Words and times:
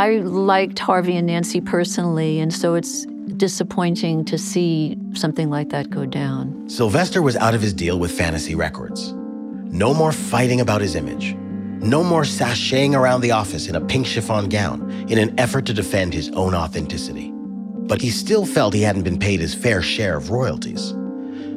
I 0.00 0.20
liked 0.20 0.78
Harvey 0.78 1.14
and 1.14 1.26
Nancy 1.26 1.60
personally, 1.60 2.40
and 2.40 2.54
so 2.54 2.74
it's 2.74 3.04
disappointing 3.36 4.24
to 4.24 4.38
see 4.38 4.96
something 5.12 5.50
like 5.50 5.68
that 5.68 5.90
go 5.90 6.06
down. 6.06 6.70
Sylvester 6.70 7.20
was 7.20 7.36
out 7.36 7.52
of 7.52 7.60
his 7.60 7.74
deal 7.74 7.98
with 7.98 8.10
Fantasy 8.10 8.54
Records. 8.54 9.12
No 9.12 9.92
more 9.92 10.10
fighting 10.10 10.62
about 10.62 10.80
his 10.80 10.94
image. 10.94 11.34
No 11.82 12.02
more 12.02 12.22
sashaying 12.22 12.94
around 12.94 13.20
the 13.20 13.32
office 13.32 13.68
in 13.68 13.76
a 13.76 13.80
pink 13.82 14.06
chiffon 14.06 14.48
gown 14.48 14.90
in 15.10 15.18
an 15.18 15.38
effort 15.38 15.66
to 15.66 15.74
defend 15.74 16.14
his 16.14 16.30
own 16.30 16.54
authenticity. 16.54 17.30
But 17.34 18.00
he 18.00 18.08
still 18.08 18.46
felt 18.46 18.72
he 18.72 18.80
hadn't 18.80 19.02
been 19.02 19.18
paid 19.18 19.40
his 19.40 19.54
fair 19.54 19.82
share 19.82 20.16
of 20.16 20.30
royalties. 20.30 20.94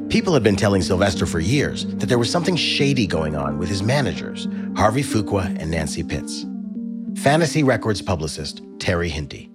People 0.10 0.34
had 0.34 0.44
been 0.44 0.58
telling 0.58 0.82
Sylvester 0.82 1.26
for 1.26 1.40
years 1.40 1.86
that 1.96 2.08
there 2.08 2.20
was 2.20 2.30
something 2.30 2.58
shady 2.58 3.08
going 3.08 3.38
on 3.38 3.58
with 3.58 3.70
his 3.70 3.82
managers, 3.82 4.50
Harvey 4.76 5.02
Fuqua 5.02 5.46
and 5.62 5.72
Nancy 5.72 6.04
Pitts. 6.04 6.46
Fantasy 7.18 7.64
Records 7.64 8.02
publicist 8.02 8.64
Terri 8.80 9.10
Hinte. 9.10 9.50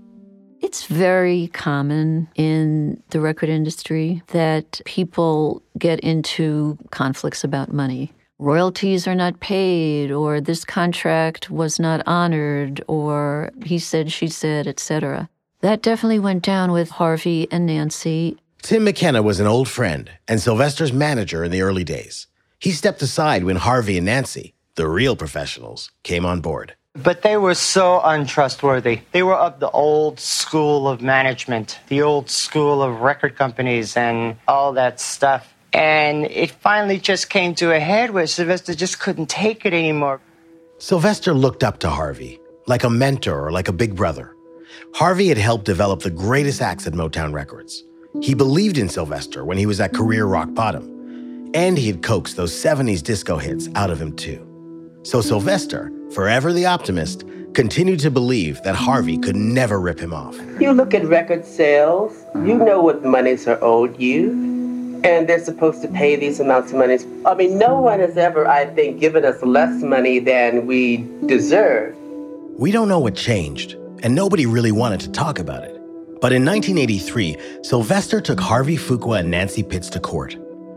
It's 0.61 0.87
very 0.87 1.49
common 1.49 2.29
in 2.35 3.03
the 3.11 3.21
record 3.21 3.49
industry 3.49 4.23
that 4.29 4.81
people 4.85 5.63
get 5.79 6.01
into 6.01 6.79
conflicts 6.91 7.45
about 7.45 7.73
money. 7.73 8.13
Royalties 8.39 9.07
are 9.07 9.15
not 9.15 9.41
paid, 9.41 10.11
or 10.11 10.41
this 10.41 10.65
contract 10.65 11.51
was 11.51 11.79
not 11.79 12.03
honored, 12.07 12.83
or 12.87 13.51
he 13.65 13.79
said, 13.79 14.13
she 14.13 14.29
said, 14.29 14.67
etc. 14.67 15.29
That 15.61 15.83
definitely 15.83 16.21
went 16.21 16.45
down 16.45 16.71
with 16.71 16.91
Harvey 16.91 17.49
and 17.51 17.67
Nancy. 17.67 18.39
Tim 18.63 18.85
McKenna 18.85 19.23
was 19.23 19.41
an 19.41 19.47
old 19.47 19.69
friend 19.69 20.11
and 20.29 20.41
Sylvester's 20.41 20.93
manager 20.93 21.43
in 21.45 21.51
the 21.51 21.63
early 21.63 21.85
days. 21.85 22.29
He 22.61 22.71
stepped 22.71 23.03
aside 23.03 23.45
when 23.45 23.57
Harvey 23.57 23.97
and 23.97 24.07
Nancy, 24.07 24.55
the 24.77 24.89
real 24.89 25.17
professionals, 25.17 25.91
came 26.03 26.25
on 26.25 26.41
board. 26.41 26.75
But 27.03 27.23
they 27.23 27.37
were 27.37 27.55
so 27.55 28.01
untrustworthy. 28.03 29.01
They 29.13 29.23
were 29.23 29.37
of 29.37 29.61
the 29.61 29.71
old 29.71 30.19
school 30.19 30.89
of 30.89 31.01
management, 31.01 31.79
the 31.89 32.03
old 32.03 32.29
school 32.29 32.83
of 32.83 33.01
record 33.01 33.37
companies 33.37 33.97
and 33.97 34.37
all 34.49 34.73
that 34.73 35.01
stuff. 35.01 35.55
And 35.73 36.25
it 36.25 36.51
finally 36.51 36.99
just 36.99 37.31
came 37.31 37.55
to 37.57 37.73
a 37.73 37.79
head 37.79 38.11
where 38.11 38.27
Sylvester 38.27 38.75
just 38.75 38.99
couldn't 38.99 39.29
take 39.29 39.65
it 39.65 39.73
anymore. 39.73 40.21
Sylvester 40.79 41.35
looked 41.35 41.63
up 41.63 41.79
to 41.81 41.91
Harvey, 41.91 42.41
like 42.67 42.83
a 42.83 42.91
mentor 42.91 43.47
or 43.47 43.53
like 43.53 43.69
a 43.69 43.73
big 43.73 43.95
brother. 43.95 44.35
Harvey 44.95 45.29
had 45.29 45.39
helped 45.39 45.67
develop 45.67 46.01
the 46.01 46.11
greatest 46.11 46.61
acts 46.61 46.87
at 46.87 46.95
Motown 46.95 47.33
Records. 47.33 47.85
He 48.23 48.35
believed 48.35 48.79
in 48.79 48.89
Sylvester 48.89 49.45
when 49.45 49.59
he 49.59 49.67
was 49.67 49.81
at 49.81 49.95
career 49.95 50.25
rock 50.25 50.53
bottom. 50.55 51.53
And 51.55 51.79
he 51.79 51.87
had 51.87 52.03
coaxed 52.03 52.37
those 52.37 52.53
70s 52.53 53.03
disco 53.03 53.37
hits 53.37 53.69
out 53.75 53.91
of 53.91 54.01
him 54.01 54.17
too. 54.17 54.48
So 55.03 55.21
Sylvester, 55.21 55.93
forever 56.13 56.53
the 56.53 56.67
optimist, 56.67 57.25
continued 57.55 58.01
to 58.01 58.11
believe 58.11 58.63
that 58.63 58.75
Harvey 58.75 59.17
could 59.19 59.37
never 59.37 59.81
rip 59.81 59.99
him 59.99 60.13
off. 60.13 60.39
You 60.61 60.73
look 60.73 60.93
at 60.95 61.05
record 61.07 61.45
sales, 61.45 62.25
you 62.35 62.55
know 62.55 62.81
what 62.83 63.05
monies 63.05 63.47
are 63.49 63.59
owed 63.63 63.99
you, 63.99 64.33
and 65.05 65.29
they're 65.29 65.43
supposed 65.43 65.81
to 65.83 65.89
pay 65.89 66.17
these 66.17 66.41
amounts 66.41 66.73
of 66.73 66.79
money. 66.79 66.99
I 67.25 67.35
mean, 67.35 67.59
no 67.59 67.81
one 67.81 68.01
has 68.01 68.17
ever, 68.17 68.47
I 68.47 68.67
think, 68.67 69.01
given 69.01 69.25
us 69.25 69.43
less 69.43 69.83
money 69.83 70.19
than 70.19 70.67
we 70.67 71.07
deserve. 71.27 71.97
We 72.59 72.73
don't 72.73 72.89
know 72.89 72.99
what 72.99 73.15
changed, 73.15 73.75
and 74.03 74.15
nobody 74.15 74.47
really 74.47 74.73
wanted 74.73 75.01
to 75.01 75.11
talk 75.13 75.39
about 75.39 75.65
it. 75.65 75.75
But 76.21 76.33
in 76.33 76.45
1983, 76.45 77.37
Sylvester 77.63 78.21
took 78.21 78.41
Harvey 78.41 78.77
Fuqua 78.77 79.21
and 79.21 79.31
Nancy 79.31 79.63
Pitts 79.63 79.89
to 79.91 80.01
court. 80.01 80.37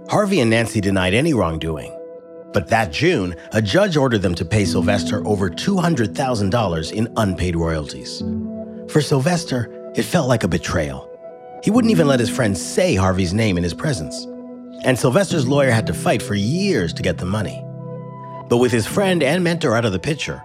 Harvey 0.09 0.39
and 0.39 0.51
Nancy 0.51 0.79
denied 0.81 1.15
any 1.15 1.33
wrongdoing, 1.33 1.91
but 2.53 2.67
that 2.67 2.91
June, 2.91 3.35
a 3.53 3.61
judge 3.61 3.97
ordered 3.97 4.21
them 4.21 4.35
to 4.35 4.45
pay 4.45 4.65
Sylvester 4.65 5.25
over 5.25 5.49
$200,000 5.49 6.91
in 6.91 7.13
unpaid 7.17 7.55
royalties. 7.55 8.23
For 8.89 9.01
Sylvester, 9.01 9.91
it 9.95 10.03
felt 10.03 10.27
like 10.27 10.43
a 10.43 10.47
betrayal. 10.47 11.07
He 11.63 11.71
wouldn't 11.71 11.91
even 11.91 12.07
let 12.07 12.19
his 12.19 12.29
friends 12.29 12.61
say 12.61 12.95
Harvey's 12.95 13.33
name 13.33 13.57
in 13.57 13.63
his 13.63 13.73
presence. 13.73 14.25
And 14.83 14.97
Sylvester's 14.97 15.47
lawyer 15.47 15.71
had 15.71 15.87
to 15.87 15.93
fight 15.93 16.21
for 16.21 16.33
years 16.33 16.93
to 16.93 17.03
get 17.03 17.17
the 17.17 17.25
money. 17.25 17.63
But 18.49 18.57
with 18.57 18.71
his 18.71 18.87
friend 18.87 19.21
and 19.21 19.43
mentor 19.43 19.75
out 19.75 19.85
of 19.85 19.91
the 19.91 19.99
picture, 19.99 20.41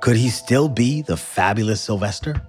could 0.00 0.16
he 0.16 0.30
still 0.30 0.68
be 0.68 1.02
the 1.02 1.16
fabulous 1.16 1.80
Sylvester? 1.80 2.40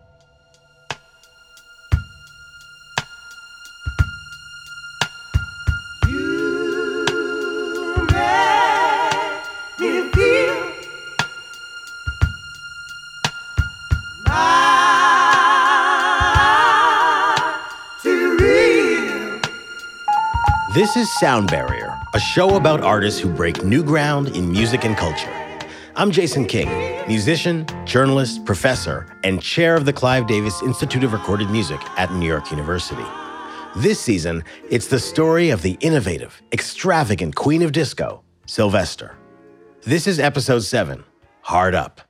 This 20.74 20.98
is 20.98 21.14
Sound 21.20 21.52
Barrier, 21.52 21.96
a 22.16 22.20
show 22.20 22.56
about 22.56 22.82
artists 22.82 23.20
who 23.20 23.32
break 23.32 23.64
new 23.64 23.84
ground 23.84 24.30
in 24.30 24.50
music 24.50 24.86
and 24.86 24.98
culture. 24.98 25.32
I'm 25.96 26.10
Jason 26.10 26.48
King, 26.48 26.68
musician, 27.08 27.68
journalist, 27.86 28.44
professor, 28.44 29.16
and 29.24 29.40
chair 29.40 29.76
of 29.76 29.86
the 29.86 29.94
Clive 29.94 30.26
Davis 30.26 30.64
Institute 30.64 31.04
of 31.04 31.14
Recorded 31.14 31.52
Music 31.52 31.80
at 32.00 32.12
New 32.12 32.26
York 32.26 32.50
University. 32.50 33.06
This 33.76 34.00
season, 34.00 34.44
it's 34.72 34.88
the 34.88 34.98
story 34.98 35.52
of 35.52 35.62
the 35.62 35.78
innovative, 35.80 36.42
extravagant 36.52 37.36
queen 37.36 37.62
of 37.62 37.72
disco, 37.72 38.24
Sylvester. 38.48 39.16
This 39.84 40.08
is 40.08 40.18
episode 40.18 40.62
7 40.62 41.04
Hard 41.42 41.76
Up. 41.76 42.02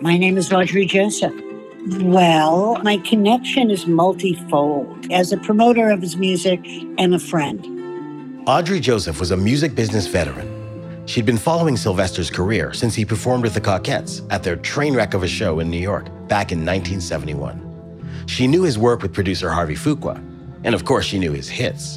My 0.00 0.16
name 0.16 0.38
is 0.38 0.52
Audrey 0.52 0.86
Joseph. 0.86 1.47
Well, 1.90 2.78
my 2.82 2.98
connection 2.98 3.70
is 3.70 3.86
multifold 3.86 5.10
as 5.10 5.32
a 5.32 5.38
promoter 5.38 5.88
of 5.88 6.02
his 6.02 6.16
music 6.16 6.60
and 6.98 7.14
a 7.14 7.18
friend. 7.18 8.42
Audrey 8.46 8.78
Joseph 8.78 9.18
was 9.18 9.30
a 9.30 9.36
music 9.36 9.74
business 9.74 10.06
veteran. 10.06 11.06
She'd 11.06 11.24
been 11.24 11.38
following 11.38 11.78
Sylvester's 11.78 12.28
career 12.30 12.74
since 12.74 12.94
he 12.94 13.06
performed 13.06 13.42
with 13.42 13.54
the 13.54 13.60
Cockettes 13.62 14.26
at 14.30 14.42
their 14.42 14.56
train 14.56 14.94
wreck 14.94 15.14
of 15.14 15.22
a 15.22 15.28
show 15.28 15.60
in 15.60 15.70
New 15.70 15.78
York 15.78 16.04
back 16.28 16.52
in 16.52 16.58
1971. 16.58 18.24
She 18.26 18.46
knew 18.46 18.64
his 18.64 18.78
work 18.78 19.00
with 19.00 19.14
producer 19.14 19.48
Harvey 19.48 19.74
Fuqua, 19.74 20.16
and 20.64 20.74
of 20.74 20.84
course, 20.84 21.06
she 21.06 21.18
knew 21.18 21.32
his 21.32 21.48
hits. 21.48 21.96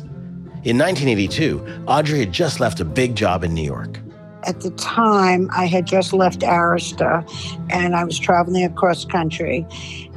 In 0.63 0.78
1982, 0.78 1.84
Audrey 1.85 2.19
had 2.19 2.31
just 2.31 2.62
left 2.62 2.79
a 2.79 2.85
big 2.85 3.13
job 3.13 3.44
in 3.44 3.53
New 3.53 3.62
York. 3.62 4.00
At 4.44 4.62
the 4.62 4.72
time, 4.72 5.50
I 5.52 5.66
had 5.66 5.85
just 5.85 6.13
left 6.13 6.40
Arista 6.41 7.24
and 7.69 7.96
I 7.96 8.03
was 8.03 8.18
traveling 8.18 8.63
across 8.63 9.06
country, 9.06 9.66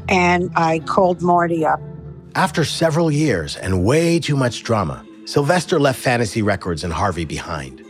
and 0.08 0.50
I 0.56 0.80
called 0.80 1.22
Marty 1.22 1.64
up. 1.64 1.80
After 2.34 2.64
several 2.64 3.10
years 3.10 3.56
and 3.56 3.84
way 3.84 4.18
too 4.18 4.36
much 4.36 4.62
drama, 4.62 5.04
Sylvester 5.24 5.78
left 5.78 6.00
Fantasy 6.00 6.42
Records 6.42 6.84
and 6.84 6.92
Harvey 6.92 7.24
behind. 7.24 7.84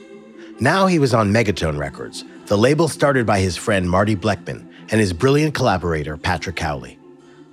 Now 0.60 0.86
he 0.86 0.98
was 0.98 1.14
on 1.14 1.32
Megatone 1.32 1.78
Records, 1.78 2.24
the 2.46 2.58
label 2.58 2.88
started 2.88 3.26
by 3.26 3.40
his 3.40 3.56
friend 3.56 3.88
Marty 3.88 4.14
Blecman 4.14 4.70
and 4.90 5.00
his 5.00 5.14
brilliant 5.14 5.54
collaborator 5.54 6.18
Patrick 6.18 6.56
Cowley. 6.56 6.98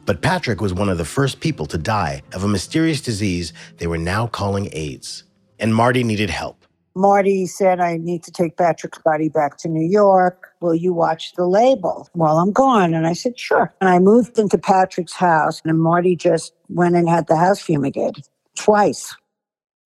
But 0.06 0.22
Patrick 0.22 0.60
was 0.60 0.74
one 0.74 0.90
of 0.90 0.98
the 0.98 1.06
first 1.06 1.40
people 1.40 1.66
to 1.68 1.78
die 1.78 2.24
of 2.34 2.44
a 2.44 2.48
mysterious 2.48 3.00
disease 3.00 3.54
they 3.78 3.88
were 3.88 3.98
now 3.98 4.28
calling 4.28 4.70
AIDS. 4.74 5.24
And 5.60 5.74
Marty 5.74 6.04
needed 6.04 6.30
help. 6.30 6.61
Marty 6.96 7.46
said, 7.46 7.80
I 7.80 7.98
need 7.98 8.24
to 8.24 8.32
take 8.32 8.58
Patrick's 8.58 9.00
body 9.00 9.30
back 9.30 9.58
to 9.60 9.70
New 9.70 9.88
York. 9.88 10.54
Will 10.60 10.76
you 10.76 10.94
watch 10.94 11.34
the 11.34 11.48
label 11.48 12.10
while 12.14 12.38
I'm 12.38 12.52
gone? 12.52 12.94
And 12.94 13.08
I 13.08 13.14
said, 13.14 13.40
sure. 13.40 13.74
And 13.80 13.90
I 13.90 14.00
moved 14.00 14.38
into 14.38 14.58
Patrick's 14.58 15.14
house, 15.14 15.62
and 15.64 15.80
Marty 15.80 16.16
just 16.16 16.54
went 16.70 16.96
and 16.96 17.08
had 17.08 17.28
the 17.28 17.38
house 17.38 17.62
fumigated 17.62 18.28
twice. 18.56 19.16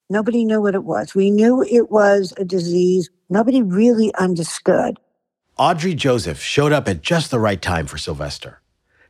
Nobody 0.10 0.46
knew 0.46 0.62
what 0.62 0.76
it 0.76 0.84
was. 0.84 1.16
We 1.16 1.32
knew 1.32 1.64
it 1.64 1.92
was 1.92 2.34
a 2.38 2.46
disease. 2.46 3.10
Nobody 3.30 3.62
really 3.62 4.13
understood. 4.16 5.00
Audrey 5.58 5.96
Joseph 5.96 6.42
showed 6.42 6.74
up 6.74 6.88
at 6.88 7.01
just 7.01 7.31
the 7.31 7.40
right 7.40 7.62
time 7.62 7.88
for 7.88 7.98
Sylvester. 7.98 8.62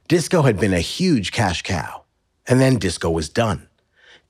Disco 0.07 0.43
had 0.43 0.59
been 0.59 0.73
a 0.73 0.79
huge 0.79 1.31
cash 1.31 1.63
cow, 1.63 2.03
and 2.47 2.61
then 2.61 2.77
disco 2.77 3.09
was 3.09 3.27
done. 3.29 3.67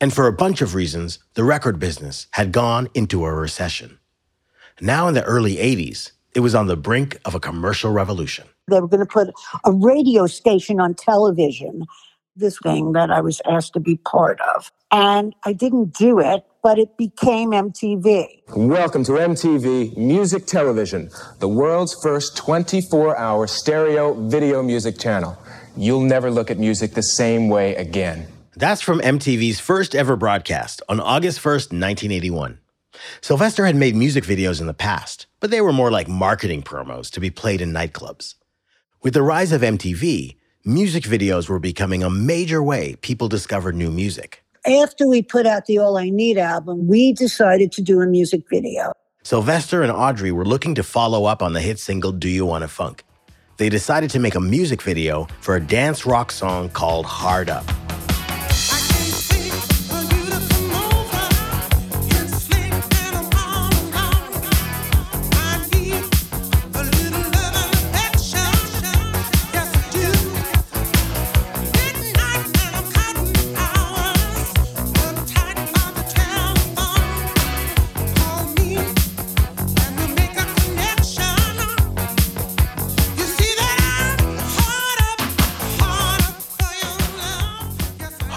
And 0.01 0.13
for 0.13 0.27
a 0.27 0.33
bunch 0.33 0.61
of 0.61 0.75
reasons, 0.75 1.19
the 1.35 1.45
record 1.45 1.79
business 1.79 2.27
had 2.31 2.51
gone 2.51 2.89
into 2.93 3.23
a 3.23 3.33
recession. 3.33 3.99
Now, 4.81 5.07
in 5.07 5.13
the 5.13 5.23
early 5.23 5.55
80s, 5.55 6.11
it 6.33 6.41
was 6.41 6.53
on 6.53 6.67
the 6.67 6.75
brink 6.75 7.17
of 7.23 7.33
a 7.33 7.39
commercial 7.39 7.91
revolution. 7.91 8.45
They 8.67 8.81
were 8.81 8.89
going 8.89 8.99
to 8.99 9.05
put 9.05 9.29
a 9.63 9.71
radio 9.71 10.27
station 10.27 10.81
on 10.81 10.95
television, 10.95 11.85
this 12.35 12.59
thing 12.61 12.91
that 12.91 13.09
I 13.09 13.21
was 13.21 13.41
asked 13.49 13.71
to 13.73 13.79
be 13.79 13.95
part 13.95 14.41
of. 14.57 14.69
And 14.91 15.33
I 15.45 15.53
didn't 15.53 15.93
do 15.97 16.19
it, 16.19 16.43
but 16.61 16.77
it 16.77 16.97
became 16.97 17.51
MTV. 17.51 18.41
Welcome 18.49 19.05
to 19.05 19.13
MTV 19.13 19.95
Music 19.95 20.45
Television, 20.45 21.09
the 21.39 21.47
world's 21.47 21.93
first 21.93 22.35
24 22.35 23.15
hour 23.15 23.47
stereo 23.47 24.13
video 24.13 24.61
music 24.61 24.99
channel. 24.99 25.37
You'll 25.77 26.01
never 26.01 26.29
look 26.29 26.51
at 26.51 26.57
music 26.57 26.95
the 26.95 27.03
same 27.03 27.47
way 27.47 27.75
again. 27.75 28.27
That's 28.57 28.81
from 28.81 29.01
MTV's 29.01 29.59
first 29.59 29.93
ever 29.93 30.15
broadcast 30.15 30.81
on 30.87 31.01
August 31.01 31.39
1st, 31.39 31.73
1981. 31.73 32.59
Sylvester 33.19 33.65
had 33.65 33.75
made 33.75 33.97
music 33.97 34.23
videos 34.23 34.61
in 34.61 34.67
the 34.67 34.73
past, 34.73 35.27
but 35.41 35.51
they 35.51 35.59
were 35.59 35.73
more 35.73 35.91
like 35.91 36.07
marketing 36.07 36.63
promos 36.63 37.11
to 37.11 37.19
be 37.19 37.29
played 37.29 37.59
in 37.59 37.73
nightclubs. 37.73 38.35
With 39.03 39.13
the 39.13 39.23
rise 39.23 39.51
of 39.51 39.59
MTV, 39.59 40.37
music 40.63 41.03
videos 41.03 41.49
were 41.49 41.59
becoming 41.59 42.01
a 42.01 42.09
major 42.09 42.63
way 42.63 42.95
people 43.01 43.27
discovered 43.27 43.75
new 43.75 43.91
music. 43.91 44.41
After 44.65 45.05
we 45.05 45.21
put 45.21 45.45
out 45.45 45.65
the 45.65 45.77
All 45.77 45.97
I 45.97 46.09
Need 46.09 46.37
album, 46.37 46.87
we 46.87 47.11
decided 47.11 47.73
to 47.73 47.81
do 47.81 47.99
a 47.99 48.07
music 48.07 48.43
video. 48.49 48.93
Sylvester 49.23 49.83
and 49.83 49.91
Audrey 49.91 50.31
were 50.31 50.45
looking 50.45 50.75
to 50.75 50.83
follow 50.83 51.25
up 51.25 51.43
on 51.43 51.51
the 51.51 51.61
hit 51.61 51.77
single 51.77 52.13
Do 52.13 52.29
You 52.29 52.45
Wanna 52.45 52.69
Funk. 52.69 53.03
They 53.57 53.67
decided 53.67 54.11
to 54.11 54.19
make 54.19 54.35
a 54.35 54.39
music 54.39 54.81
video 54.81 55.27
for 55.41 55.57
a 55.57 55.61
dance 55.61 56.05
rock 56.05 56.31
song 56.31 56.69
called 56.69 57.05
Hard 57.05 57.49
Up. 57.49 57.69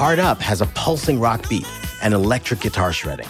Hard 0.09 0.21
Up 0.21 0.41
has 0.41 0.63
a 0.63 0.67
pulsing 0.69 1.21
rock 1.21 1.47
beat 1.51 1.67
and 2.01 2.15
electric 2.15 2.61
guitar 2.61 2.95
shredding. 2.95 3.29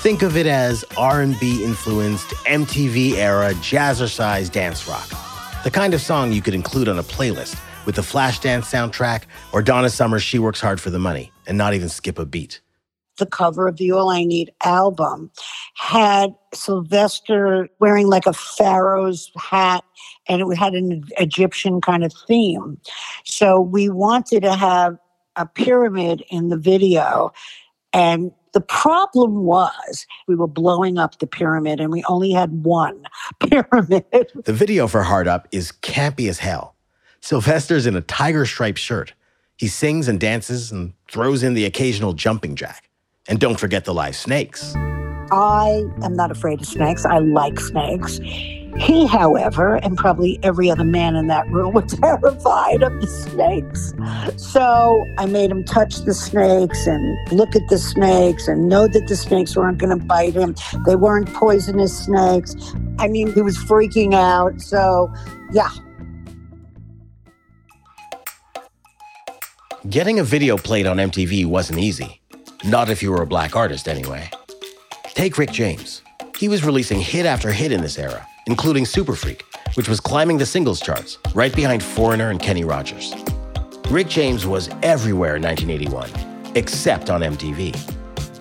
Think 0.00 0.22
of 0.22 0.36
it 0.36 0.46
as 0.46 0.84
R&B 0.96 1.64
influenced 1.64 2.28
MTV 2.46 3.14
era 3.14 3.52
jazzercise 3.54 4.48
dance 4.48 4.86
rock. 4.86 5.08
The 5.64 5.72
kind 5.72 5.92
of 5.92 6.00
song 6.00 6.30
you 6.30 6.40
could 6.40 6.54
include 6.54 6.88
on 6.88 7.00
a 7.00 7.02
playlist 7.02 7.60
with 7.84 7.96
the 7.96 8.02
Flashdance 8.02 8.60
soundtrack 8.60 9.22
or 9.52 9.60
Donna 9.60 9.90
Summer's 9.90 10.22
She 10.22 10.38
Works 10.38 10.60
Hard 10.60 10.80
for 10.80 10.90
the 10.90 11.00
Money 11.00 11.32
and 11.48 11.58
not 11.58 11.74
even 11.74 11.88
skip 11.88 12.16
a 12.20 12.24
beat. 12.24 12.60
The 13.18 13.26
cover 13.26 13.66
of 13.66 13.78
the 13.78 13.90
All 13.90 14.08
I 14.08 14.22
Need 14.22 14.52
album 14.62 15.32
had 15.74 16.32
Sylvester 16.52 17.68
wearing 17.80 18.06
like 18.06 18.26
a 18.26 18.32
pharaoh's 18.32 19.32
hat 19.36 19.82
and 20.28 20.40
it 20.42 20.56
had 20.56 20.74
an 20.74 21.02
Egyptian 21.18 21.80
kind 21.80 22.04
of 22.04 22.12
theme. 22.28 22.78
So 23.24 23.60
we 23.60 23.88
wanted 23.88 24.44
to 24.44 24.54
have 24.54 24.96
a 25.36 25.46
pyramid 25.46 26.22
in 26.30 26.48
the 26.48 26.56
video. 26.56 27.32
And 27.92 28.32
the 28.52 28.60
problem 28.60 29.44
was 29.44 30.06
we 30.26 30.34
were 30.34 30.46
blowing 30.46 30.98
up 30.98 31.18
the 31.18 31.26
pyramid 31.26 31.80
and 31.80 31.90
we 31.90 32.04
only 32.04 32.30
had 32.30 32.64
one 32.64 33.04
pyramid. 33.40 34.32
The 34.44 34.52
video 34.52 34.86
for 34.86 35.02
Hard 35.02 35.28
Up 35.28 35.48
is 35.52 35.72
campy 35.72 36.28
as 36.28 36.38
hell. 36.38 36.74
Sylvester's 37.20 37.86
in 37.86 37.96
a 37.96 38.00
tiger 38.02 38.46
striped 38.46 38.78
shirt. 38.78 39.14
He 39.56 39.68
sings 39.68 40.08
and 40.08 40.20
dances 40.20 40.72
and 40.72 40.92
throws 41.08 41.42
in 41.42 41.54
the 41.54 41.64
occasional 41.64 42.12
jumping 42.12 42.54
jack. 42.54 42.88
And 43.28 43.38
don't 43.40 43.58
forget 43.58 43.84
the 43.84 43.94
live 43.94 44.16
snakes. 44.16 44.74
I 45.30 45.84
am 46.02 46.14
not 46.14 46.30
afraid 46.30 46.60
of 46.60 46.66
snakes. 46.66 47.04
I 47.04 47.18
like 47.18 47.58
snakes. 47.58 48.20
He, 48.76 49.06
however, 49.06 49.76
and 49.76 49.96
probably 49.96 50.38
every 50.42 50.68
other 50.70 50.84
man 50.84 51.14
in 51.14 51.28
that 51.28 51.48
room 51.48 51.72
were 51.74 51.82
terrified 51.82 52.82
of 52.82 53.00
the 53.00 53.06
snakes. 53.06 53.94
So 54.36 55.04
I 55.18 55.26
made 55.26 55.50
him 55.50 55.64
touch 55.64 55.98
the 55.98 56.14
snakes 56.14 56.86
and 56.86 57.32
look 57.32 57.54
at 57.54 57.62
the 57.68 57.78
snakes 57.78 58.48
and 58.48 58.68
know 58.68 58.88
that 58.88 59.06
the 59.06 59.16
snakes 59.16 59.56
weren't 59.56 59.78
going 59.78 59.96
to 59.96 60.04
bite 60.04 60.34
him. 60.34 60.54
They 60.86 60.96
weren't 60.96 61.32
poisonous 61.32 61.96
snakes. 61.96 62.56
I 62.98 63.08
mean, 63.08 63.32
he 63.32 63.42
was 63.42 63.56
freaking 63.56 64.14
out. 64.14 64.60
So, 64.60 65.12
yeah. 65.52 65.70
Getting 69.88 70.18
a 70.18 70.24
video 70.24 70.56
played 70.56 70.86
on 70.86 70.96
MTV 70.96 71.46
wasn't 71.46 71.78
easy. 71.78 72.20
Not 72.64 72.88
if 72.88 73.02
you 73.02 73.12
were 73.12 73.22
a 73.22 73.26
black 73.26 73.54
artist, 73.54 73.86
anyway. 73.86 74.30
Take 75.08 75.36
Rick 75.38 75.52
James. 75.52 76.02
He 76.38 76.48
was 76.48 76.64
releasing 76.64 77.00
hit 77.00 77.26
after 77.26 77.52
hit 77.52 77.70
in 77.70 77.82
this 77.82 77.98
era 77.98 78.26
including 78.46 78.84
Super 78.84 79.14
Freak, 79.14 79.44
which 79.74 79.88
was 79.88 80.00
climbing 80.00 80.38
the 80.38 80.46
singles 80.46 80.80
charts, 80.80 81.18
right 81.34 81.54
behind 81.54 81.82
Foreigner 81.82 82.30
and 82.30 82.40
Kenny 82.40 82.64
Rogers. 82.64 83.14
Rick 83.90 84.08
James 84.08 84.46
was 84.46 84.68
everywhere 84.82 85.36
in 85.36 85.42
1981, 85.42 86.56
except 86.56 87.10
on 87.10 87.20
MTV. 87.20 87.76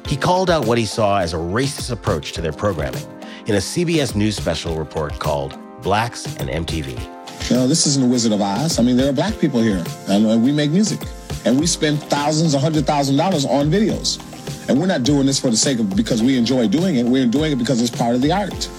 He 0.08 0.18
called 0.18 0.50
out 0.50 0.66
what 0.66 0.78
he 0.78 0.86
saw 0.86 1.20
as 1.20 1.34
a 1.34 1.38
racist 1.38 1.92
approach 1.92 2.34
to 2.34 2.42
their 2.42 2.52
programming 2.52 3.04
in 3.48 3.56
a 3.56 3.60
CBS 3.60 4.16
News 4.16 4.36
special 4.36 4.76
report 4.76 5.20
called 5.20 5.58
Blacks 5.82 6.26
and 6.38 6.50
MTV. 6.50 6.92
You 7.50 7.56
know, 7.58 7.68
this 7.68 7.86
isn't 7.88 8.04
a 8.04 8.08
Wizard 8.08 8.32
of 8.32 8.42
Oz. 8.42 8.80
I 8.80 8.84
mean, 8.84 8.96
there 8.96 9.10
are 9.10 9.14
black 9.14 9.38
people 9.40 9.62
here, 9.62 9.84
and 10.08 10.44
we 10.44 10.52
make 10.52 10.72
music, 10.72 11.00
and 11.46 11.60
we 11.60 11.68
spend 11.68 12.02
thousands, 12.04 12.54
a 12.54 12.60
hundred 12.60 12.86
thousand 12.86 13.18
dollars 13.18 13.46
on 13.46 13.70
videos, 13.70 14.20
and 14.70 14.80
we're 14.80 14.88
not 14.88 15.04
doing 15.04 15.26
this 15.26 15.40
for 15.40 15.50
the 15.50 15.58
sake 15.58 15.80
of 15.80 15.94
because 15.96 16.24
we 16.24 16.38
enjoy 16.38 16.68
doing 16.68 16.96
it. 16.96 17.06
We're 17.06 17.26
doing 17.26 17.52
it 17.52 17.58
because 17.58 17.82
it's 17.82 17.92
part 17.92 18.16
of 18.16 18.22
the 18.22 18.32
art 18.32 18.70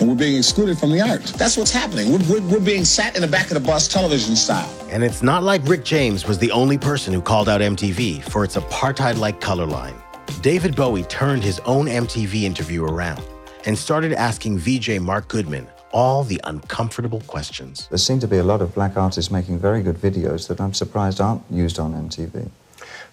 and 0.00 0.08
we're 0.08 0.16
being 0.16 0.36
excluded 0.36 0.78
from 0.78 0.90
the 0.90 1.00
art. 1.00 1.22
That's 1.38 1.56
what's 1.56 1.70
happening. 1.70 2.12
We're, 2.12 2.40
we're, 2.40 2.48
we're, 2.48 2.60
being 2.60 2.84
sat 2.84 3.14
in 3.16 3.22
the 3.22 3.28
back 3.28 3.48
of 3.48 3.54
the 3.54 3.60
bus 3.60 3.88
television 3.88 4.36
style. 4.36 4.70
And 4.90 5.02
it's 5.02 5.22
not 5.22 5.42
like 5.42 5.60
Rick 5.64 5.84
James 5.84 6.26
was 6.26 6.38
the 6.38 6.50
only 6.50 6.78
person 6.78 7.12
who 7.12 7.20
called 7.20 7.48
out 7.48 7.60
MTV 7.60 8.22
for 8.24 8.44
its 8.44 8.56
apartheid 8.56 9.18
like 9.18 9.40
color 9.40 9.66
line. 9.66 9.94
David 10.40 10.74
Bowie 10.74 11.04
turned 11.04 11.42
his 11.42 11.60
own 11.60 11.86
MTV 11.86 12.42
interview 12.42 12.84
around 12.84 13.22
and 13.66 13.76
started 13.76 14.12
asking 14.12 14.58
VJ 14.58 15.00
Mark 15.00 15.28
Goodman 15.28 15.66
all 15.92 16.24
the 16.24 16.40
uncomfortable 16.44 17.20
questions. 17.26 17.86
There 17.88 17.98
seem 17.98 18.18
to 18.20 18.28
be 18.28 18.38
a 18.38 18.42
lot 18.42 18.60
of 18.60 18.74
black 18.74 18.96
artists 18.96 19.30
making 19.30 19.58
very 19.58 19.82
good 19.82 19.96
videos 19.96 20.48
that 20.48 20.60
I'm 20.60 20.74
surprised 20.74 21.20
aren't 21.20 21.42
used 21.50 21.78
on 21.78 21.92
MTV. 21.92 22.50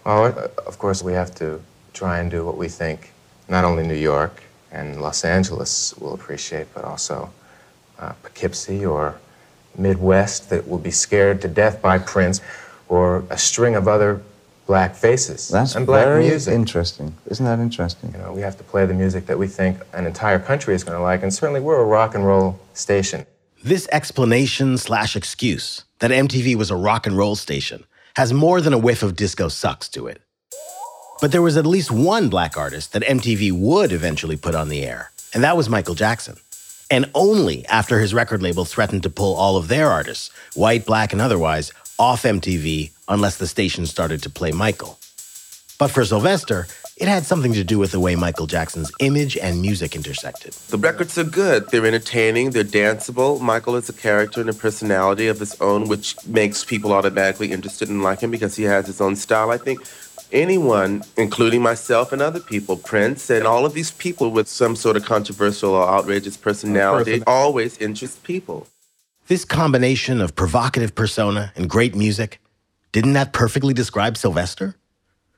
Well, 0.04 0.52
of 0.66 0.80
course, 0.80 1.04
we 1.04 1.14
have 1.14 1.34
to 1.36 1.62
try 1.94 2.20
and 2.20 2.32
do 2.32 2.44
what 2.44 2.58
we 2.58 2.68
think, 2.68 3.12
not 3.48 3.64
only 3.64 3.86
New 3.86 3.94
York, 3.94 4.42
and 4.72 5.02
Los 5.02 5.24
Angeles 5.26 5.94
will 6.00 6.14
appreciate, 6.14 6.74
but 6.74 6.84
also 6.84 7.30
uh, 8.00 8.14
Poughkeepsie 8.24 8.86
or 8.86 9.20
Midwest 9.78 10.50
that 10.50 10.68
will 10.68 10.78
be 10.78 10.92
scared 10.92 11.42
to 11.42 11.48
death 11.48 11.82
by 11.82 11.98
Prince 11.98 12.42
or 12.90 13.24
a 13.30 13.38
string 13.38 13.76
of 13.76 13.88
other 13.88 14.22
black 14.68 14.96
faces 14.96 15.50
That's 15.50 15.76
and 15.76 15.86
black 15.86 16.06
very 16.06 16.28
music. 16.28 16.54
interesting. 16.54 17.14
Isn't 17.28 17.46
that 17.46 17.60
interesting? 17.60 18.12
You 18.14 18.20
know, 18.20 18.32
we 18.34 18.42
have 18.42 18.58
to 18.58 18.64
play 18.64 18.86
the 18.86 18.94
music 18.94 19.26
that 19.26 19.38
we 19.38 19.48
think 19.48 19.78
an 19.94 20.06
entire 20.06 20.40
country 20.40 20.76
is 20.76 20.84
going 20.84 20.98
to 20.98 21.02
like, 21.02 21.24
and 21.24 21.34
certainly 21.34 21.60
we're 21.60 21.82
a 21.82 21.86
rock 21.86 22.16
and 22.16 22.26
roll 22.26 22.60
station. 22.74 23.26
This 23.64 23.88
explanation 23.92 24.78
slash 24.78 25.16
excuse 25.16 25.84
that 26.00 26.12
MTV 26.12 26.56
was 26.56 26.72
a 26.72 26.76
rock 26.76 27.06
and 27.06 27.18
roll 27.18 27.36
station 27.36 27.86
has 28.16 28.34
more 28.34 28.60
than 28.62 28.74
a 28.74 28.78
whiff 28.78 29.04
of 29.04 29.16
disco 29.16 29.48
sucks 29.48 29.88
to 29.90 30.08
it. 30.08 30.22
But 31.22 31.32
there 31.32 31.44
was 31.44 31.56
at 31.56 31.68
least 31.68 31.92
one 31.92 32.30
black 32.30 32.58
artist 32.58 32.94
that 32.94 33.04
MTV 33.04 33.52
would 33.52 33.92
eventually 33.92 34.36
put 34.36 34.56
on 34.56 34.70
the 34.70 34.84
air, 34.84 35.12
and 35.36 35.44
that 35.44 35.56
was 35.56 35.70
Michael 35.70 35.94
Jackson. 35.94 36.36
And 36.90 37.12
only 37.14 37.64
after 37.68 38.00
his 38.00 38.12
record 38.12 38.42
label 38.42 38.66
threatened 38.66 39.04
to 39.04 39.10
pull 39.12 39.36
all 39.36 39.56
of 39.56 39.68
their 39.68 39.90
artists, 39.90 40.32
white, 40.56 40.84
black, 40.84 41.14
and 41.14 41.22
otherwise, 41.22 41.72
off 42.00 42.24
MTV 42.24 42.90
unless 43.08 43.38
the 43.38 43.46
station 43.46 43.86
started 43.86 44.24
to 44.24 44.32
play 44.32 44.52
Michael. 44.52 44.98
But 45.78 45.92
for 45.92 46.04
Sylvester, 46.04 46.66
it 46.98 47.08
had 47.08 47.26
something 47.26 47.54
to 47.54 47.64
do 47.64 47.80
with 47.80 47.92
the 47.92 48.00
way 48.00 48.16
Michael 48.16 48.48
Jackson's 48.48 48.92
image 49.00 49.38
and 49.38 49.62
music 49.62 49.96
intersected. 49.96 50.54
The 50.70 50.78
records 50.78 51.18
are 51.18 51.24
good. 51.24 51.70
They're 51.70 51.86
entertaining. 51.86 52.52
They're 52.52 52.64
danceable. 52.64 53.40
Michael 53.42 53.76
is 53.76 53.90
a 53.90 53.94
character 53.94 54.42
and 54.42 54.50
a 54.50 54.54
personality 54.54 55.28
of 55.28 55.40
his 55.40 55.60
own, 55.62 55.88
which 55.88 56.16
makes 56.28 56.64
people 56.64 56.94
automatically 56.94 57.52
interested 57.52 57.90
in 57.90 58.04
like 58.04 58.22
him 58.22 58.32
because 58.32 58.56
he 58.56 58.64
has 58.64 58.88
his 58.88 59.02
own 59.02 59.16
style. 59.16 59.50
I 59.50 59.58
think 59.58 59.80
anyone, 60.32 61.04
including 61.18 61.62
myself 61.62 62.12
and 62.12 62.22
other 62.22 62.40
people, 62.40 62.78
Prince 62.78 63.30
and 63.30 63.46
all 63.46 63.66
of 63.66 63.74
these 63.74 63.92
people 63.92 64.32
with 64.32 64.48
some 64.48 64.76
sort 64.76 64.98
of 64.98 65.06
controversial 65.06 65.74
or 65.74 65.88
outrageous 65.88 66.38
personality, 66.38 67.22
always 67.28 67.78
interest 67.78 68.24
people. 68.24 68.68
This 69.28 69.46
combination 69.46 70.20
of 70.20 70.36
provocative 70.36 70.96
persona 70.96 71.54
and 71.56 71.70
great 71.70 71.96
music, 71.96 72.42
didn't 72.92 73.14
that 73.14 73.34
perfectly 73.34 73.74
describe 73.74 74.18
Sylvester? 74.18 74.76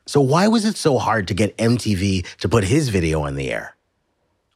So 0.05 0.19
why 0.19 0.47
was 0.47 0.65
it 0.65 0.75
so 0.75 0.97
hard 0.97 1.27
to 1.27 1.33
get 1.33 1.55
MTV 1.57 2.25
to 2.37 2.49
put 2.49 2.63
his 2.63 2.89
video 2.89 3.21
on 3.21 3.35
the 3.35 3.51
air? 3.51 3.75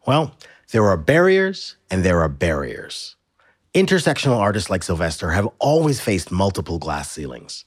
Well, 0.06 0.36
there 0.72 0.86
are 0.88 0.98
barriers 0.98 1.76
and 1.90 2.04
there 2.04 2.22
are 2.22 2.30
barriers. 2.30 3.16
Intersectional 3.74 4.38
artists 4.38 4.70
like 4.70 4.84
Sylvester 4.84 5.32
have 5.32 5.48
always 5.60 6.02
faced 6.02 6.32
multiple 6.32 6.80
glass 6.80 7.12
ceilings. 7.12 7.66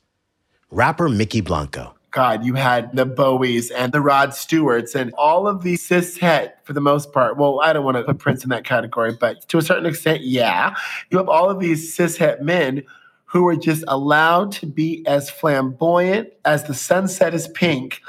Rapper 0.70 1.08
Mykki 1.08 1.42
Blanco 1.42 1.94
God, 2.10 2.44
you 2.44 2.54
had 2.54 2.94
the 2.94 3.06
Bowies 3.06 3.70
and 3.70 3.92
the 3.92 4.00
Rod 4.00 4.34
Stewarts 4.34 4.94
and 4.94 5.12
all 5.14 5.46
of 5.46 5.62
these 5.62 5.84
cis 5.84 6.18
het 6.18 6.58
for 6.64 6.72
the 6.72 6.80
most 6.80 7.12
part. 7.12 7.36
Well, 7.36 7.60
I 7.60 7.72
don't 7.72 7.84
want 7.84 7.96
to 7.96 8.02
put 8.02 8.18
Prince 8.18 8.42
in 8.42 8.50
that 8.50 8.64
category, 8.64 9.16
but 9.18 9.48
to 9.48 9.58
a 9.58 9.62
certain 9.62 9.86
extent, 9.86 10.22
yeah. 10.22 10.74
You 11.10 11.18
have 11.18 11.28
all 11.28 11.48
of 11.50 11.60
these 11.60 11.94
cis 11.94 12.16
het 12.16 12.42
men 12.42 12.82
who 13.26 13.44
were 13.44 13.56
just 13.56 13.84
allowed 13.86 14.50
to 14.50 14.66
be 14.66 15.04
as 15.06 15.30
flamboyant 15.30 16.30
as 16.44 16.64
the 16.64 16.74
sunset 16.74 17.32
is 17.32 17.46
pink 17.48 18.00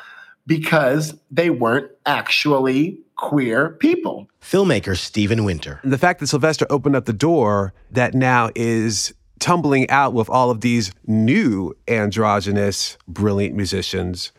because 0.48 1.14
they 1.30 1.52
weren't 1.52 1.92
actually 2.08 3.00
queer 3.18 3.70
people. 3.80 4.28
Filmmaker 4.42 4.98
Stephen 4.98 5.46
Winter. 5.46 5.80
The 5.84 6.00
fact 6.00 6.20
that 6.20 6.28
Sylvester 6.28 6.66
opened 6.72 6.96
up 6.96 7.06
the 7.06 7.14
door 7.14 7.74
that 7.92 8.16
now 8.16 8.50
is 8.56 9.14
tumbling 9.42 9.90
out 9.90 10.14
with 10.14 10.30
all 10.30 10.50
of 10.50 10.62
these 10.62 10.92
new 11.06 11.76
androgynous, 11.88 12.98
brilliant 13.08 13.56
musicians 13.56 14.32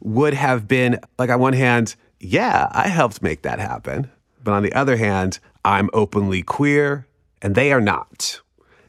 would 0.00 0.34
have 0.34 0.68
been 0.68 1.00
like, 1.18 1.30
on 1.30 1.40
one 1.40 1.54
hand, 1.54 1.96
yeah, 2.20 2.68
I 2.70 2.88
helped 2.88 3.22
make 3.22 3.42
that 3.42 3.58
happen. 3.58 4.10
But 4.44 4.52
on 4.52 4.62
the 4.62 4.72
other 4.72 4.96
hand, 4.96 5.40
I'm 5.64 5.90
openly 5.92 6.42
queer, 6.42 7.06
and 7.42 7.54
they 7.54 7.72
are 7.72 7.80
not. 7.80 8.40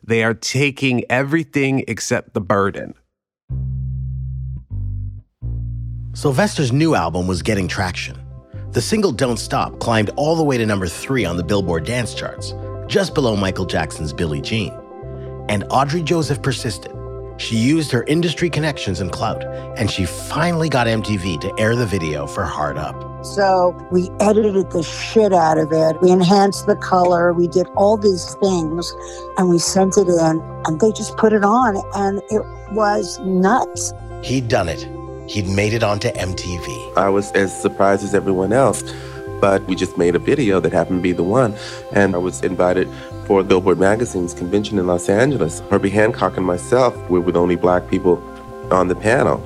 They 0.03 0.23
are 0.23 0.33
taking 0.33 1.03
everything 1.09 1.83
except 1.87 2.33
the 2.33 2.41
burden. 2.41 2.93
Sylvester's 6.13 6.73
new 6.73 6.95
album 6.95 7.27
was 7.27 7.41
getting 7.41 7.67
traction. 7.67 8.19
The 8.71 8.81
single 8.81 9.11
Don't 9.11 9.37
Stop 9.37 9.79
climbed 9.79 10.11
all 10.17 10.35
the 10.35 10.43
way 10.43 10.57
to 10.57 10.65
number 10.65 10.87
three 10.87 11.23
on 11.23 11.37
the 11.37 11.43
Billboard 11.43 11.85
dance 11.85 12.13
charts, 12.13 12.53
just 12.87 13.13
below 13.13 13.35
Michael 13.35 13.65
Jackson's 13.65 14.11
Billie 14.11 14.41
Jean. 14.41 14.80
And 15.49 15.65
Audrey 15.69 16.03
Joseph 16.03 16.41
persisted. 16.41 16.95
She 17.37 17.57
used 17.57 17.91
her 17.91 18.03
industry 18.03 18.49
connections 18.49 18.99
and 18.99 19.11
clout, 19.11 19.43
and 19.77 19.89
she 19.89 20.05
finally 20.05 20.69
got 20.69 20.85
MTV 20.85 21.41
to 21.41 21.53
air 21.57 21.75
the 21.75 21.87
video 21.87 22.27
for 22.27 22.43
Hard 22.43 22.77
Up. 22.77 23.11
So 23.25 23.75
we 23.91 24.09
edited 24.19 24.71
the 24.71 24.83
shit 24.83 25.31
out 25.31 25.57
of 25.57 25.71
it. 25.71 26.01
We 26.01 26.11
enhanced 26.11 26.65
the 26.65 26.75
color. 26.75 27.33
We 27.33 27.47
did 27.47 27.67
all 27.75 27.97
these 27.97 28.33
things 28.35 28.93
and 29.37 29.47
we 29.47 29.59
sent 29.59 29.95
it 29.97 30.07
in 30.07 30.41
and 30.65 30.79
they 30.79 30.91
just 30.91 31.15
put 31.17 31.31
it 31.31 31.43
on 31.43 31.77
and 31.95 32.21
it 32.29 32.41
was 32.71 33.19
nuts. 33.19 33.93
He'd 34.23 34.47
done 34.47 34.67
it. 34.69 34.87
He'd 35.29 35.47
made 35.47 35.73
it 35.73 35.83
onto 35.83 36.09
MTV. 36.09 36.97
I 36.97 37.09
was 37.09 37.31
as 37.33 37.59
surprised 37.61 38.03
as 38.03 38.15
everyone 38.15 38.53
else, 38.53 38.83
but 39.39 39.63
we 39.65 39.75
just 39.75 39.99
made 39.99 40.15
a 40.15 40.19
video 40.19 40.59
that 40.59 40.73
happened 40.73 40.99
to 40.99 41.03
be 41.03 41.11
the 41.11 41.23
one. 41.23 41.55
And 41.93 42.15
I 42.15 42.17
was 42.17 42.41
invited 42.41 42.89
for 43.25 43.43
Billboard 43.43 43.79
Magazine's 43.79 44.33
convention 44.33 44.79
in 44.79 44.87
Los 44.87 45.09
Angeles. 45.09 45.61
Herbie 45.69 45.89
Hancock 45.89 46.37
and 46.37 46.45
myself 46.45 46.95
were 47.09 47.21
with 47.21 47.35
only 47.35 47.55
black 47.55 47.89
people 47.89 48.21
on 48.71 48.87
the 48.87 48.95
panel 48.95 49.37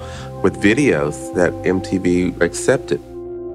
with 0.42 0.62
videos 0.62 1.34
that 1.36 1.52
MTV 1.64 2.40
accepted. 2.42 3.02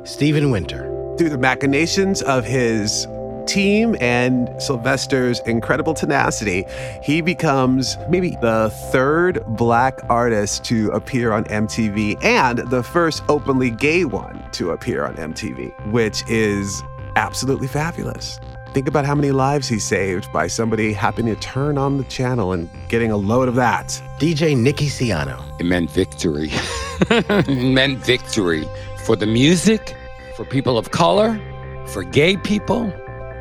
Stephen 0.05 0.51
Winter. 0.51 0.87
Through 1.19 1.31
the 1.31 1.39
machinations 1.39 2.23
of 2.23 2.45
his 2.45 3.07
team 3.47 3.97
and 4.01 4.49
Sylvester's 4.63 5.41
incredible 5.41 5.95
tenacity, 5.95 6.65
he 7.03 7.21
becomes 7.21 7.97
maybe 8.09 8.37
the 8.41 8.71
third 8.93 9.45
black 9.47 10.01
artist 10.09 10.65
to 10.65 10.89
appear 10.91 11.33
on 11.33 11.45
MTV 11.45 12.23
and 12.25 12.59
the 12.71 12.83
first 12.83 13.23
openly 13.29 13.71
gay 13.71 14.05
one 14.05 14.43
to 14.53 14.71
appear 14.71 15.05
on 15.05 15.17
MTV, 15.17 15.91
which 15.91 16.23
is 16.29 16.83
absolutely 17.17 17.69
fabulous. 17.69 18.39
Think 18.73 18.87
about 18.87 19.05
how 19.05 19.17
many 19.17 19.33
lives 19.33 19.67
he 19.67 19.81
saved 19.81 20.33
by 20.33 20.47
somebody 20.47 20.93
happening 20.93 21.35
to 21.35 21.41
turn 21.41 21.77
on 21.77 21.99
the 21.99 22.05
channel 22.05 22.53
and 22.53 22.71
getting 22.89 23.11
a 23.11 23.17
load 23.17 23.49
of 23.49 23.57
that. 23.57 23.89
DJ 24.21 24.57
Nicky 24.57 24.87
Siano. 24.87 25.43
It 25.59 25.65
meant 25.67 25.91
victory. 25.91 26.51
it 27.11 27.73
meant 27.75 27.99
victory 27.99 28.65
for 29.05 29.17
the 29.17 29.27
music, 29.27 29.97
for 30.37 30.45
people 30.45 30.79
of 30.79 30.93
color, 30.93 31.41
for 31.89 32.05
gay 32.05 32.37
people 32.37 32.93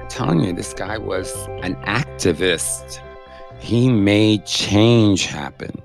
telling 0.09 0.41
you, 0.41 0.51
this 0.51 0.73
guy 0.73 0.97
was 0.97 1.31
an 1.61 1.75
activist. 1.85 2.99
He 3.59 3.91
made 3.91 4.47
change 4.47 5.27
happen. 5.27 5.83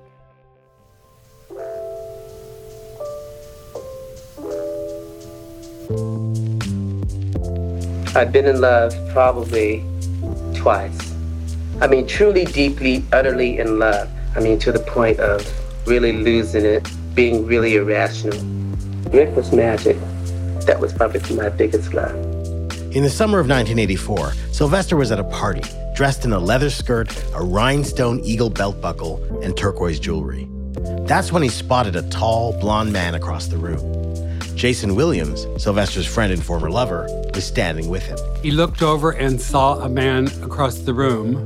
I've 8.15 8.31
been 8.31 8.45
in 8.45 8.61
love 8.61 8.95
probably 9.11 9.83
twice. 10.55 11.13
I 11.81 11.87
mean, 11.87 12.07
truly, 12.07 12.45
deeply, 12.45 13.03
utterly 13.11 13.59
in 13.59 13.77
love. 13.77 14.09
I 14.37 14.39
mean, 14.39 14.57
to 14.59 14.71
the 14.71 14.79
point 14.79 15.19
of 15.19 15.45
really 15.85 16.13
losing 16.13 16.63
it, 16.63 16.89
being 17.13 17.45
really 17.45 17.75
irrational. 17.75 18.39
Rick 19.11 19.35
was 19.35 19.51
magic. 19.51 19.97
That 20.61 20.79
was 20.79 20.93
probably 20.93 21.35
my 21.35 21.49
biggest 21.49 21.93
love. 21.93 22.15
In 22.95 23.03
the 23.03 23.09
summer 23.09 23.39
of 23.39 23.49
1984, 23.49 24.31
Sylvester 24.53 24.95
was 24.95 25.11
at 25.11 25.19
a 25.19 25.25
party, 25.25 25.63
dressed 25.93 26.23
in 26.23 26.31
a 26.31 26.39
leather 26.39 26.69
skirt, 26.69 27.13
a 27.33 27.43
rhinestone 27.43 28.21
eagle 28.21 28.49
belt 28.49 28.79
buckle, 28.79 29.21
and 29.43 29.57
turquoise 29.57 29.99
jewelry. 29.99 30.47
That's 31.05 31.33
when 31.33 31.43
he 31.43 31.49
spotted 31.49 31.97
a 31.97 32.01
tall, 32.03 32.57
blond 32.61 32.93
man 32.93 33.13
across 33.15 33.47
the 33.47 33.57
room. 33.57 34.04
Jason 34.55 34.95
Williams, 34.95 35.45
Sylvester's 35.61 36.07
friend 36.07 36.31
and 36.31 36.43
former 36.43 36.71
lover, 36.71 37.07
was 37.33 37.45
standing 37.45 37.89
with 37.89 38.03
him. 38.03 38.17
He 38.41 38.51
looked 38.51 38.81
over 38.81 39.11
and 39.11 39.39
saw 39.39 39.79
a 39.79 39.89
man 39.89 40.27
across 40.41 40.79
the 40.79 40.93
room 40.93 41.45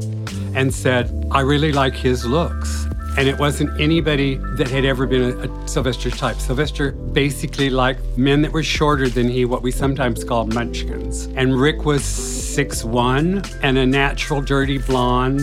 and 0.56 0.74
said, 0.74 1.28
I 1.32 1.42
really 1.42 1.72
like 1.72 1.96
his 1.96 2.24
looks. 2.24 2.86
And 3.18 3.28
it 3.28 3.38
wasn't 3.40 3.78
anybody 3.82 4.36
that 4.58 4.70
had 4.70 4.86
ever 4.86 5.08
been 5.08 5.24
a, 5.24 5.52
a 5.52 5.68
Sylvester 5.68 6.12
type. 6.12 6.38
Sylvester 6.38 6.92
basically 6.92 7.70
liked 7.70 8.02
men 8.18 8.44
that 8.44 8.52
were 8.52 8.64
shorter 8.64 9.10
than 9.10 9.28
he, 9.28 9.44
what 9.44 9.64
we 9.64 9.72
sometimes 9.72 10.24
call 10.24 10.46
munchkins. 10.46 11.26
And 11.36 11.60
Rick 11.60 11.86
was 11.86 12.06
six 12.06 12.84
one 12.84 13.44
and 13.64 13.78
a 13.78 13.86
natural 13.86 14.42
dirty 14.42 14.78
blonde, 14.78 15.42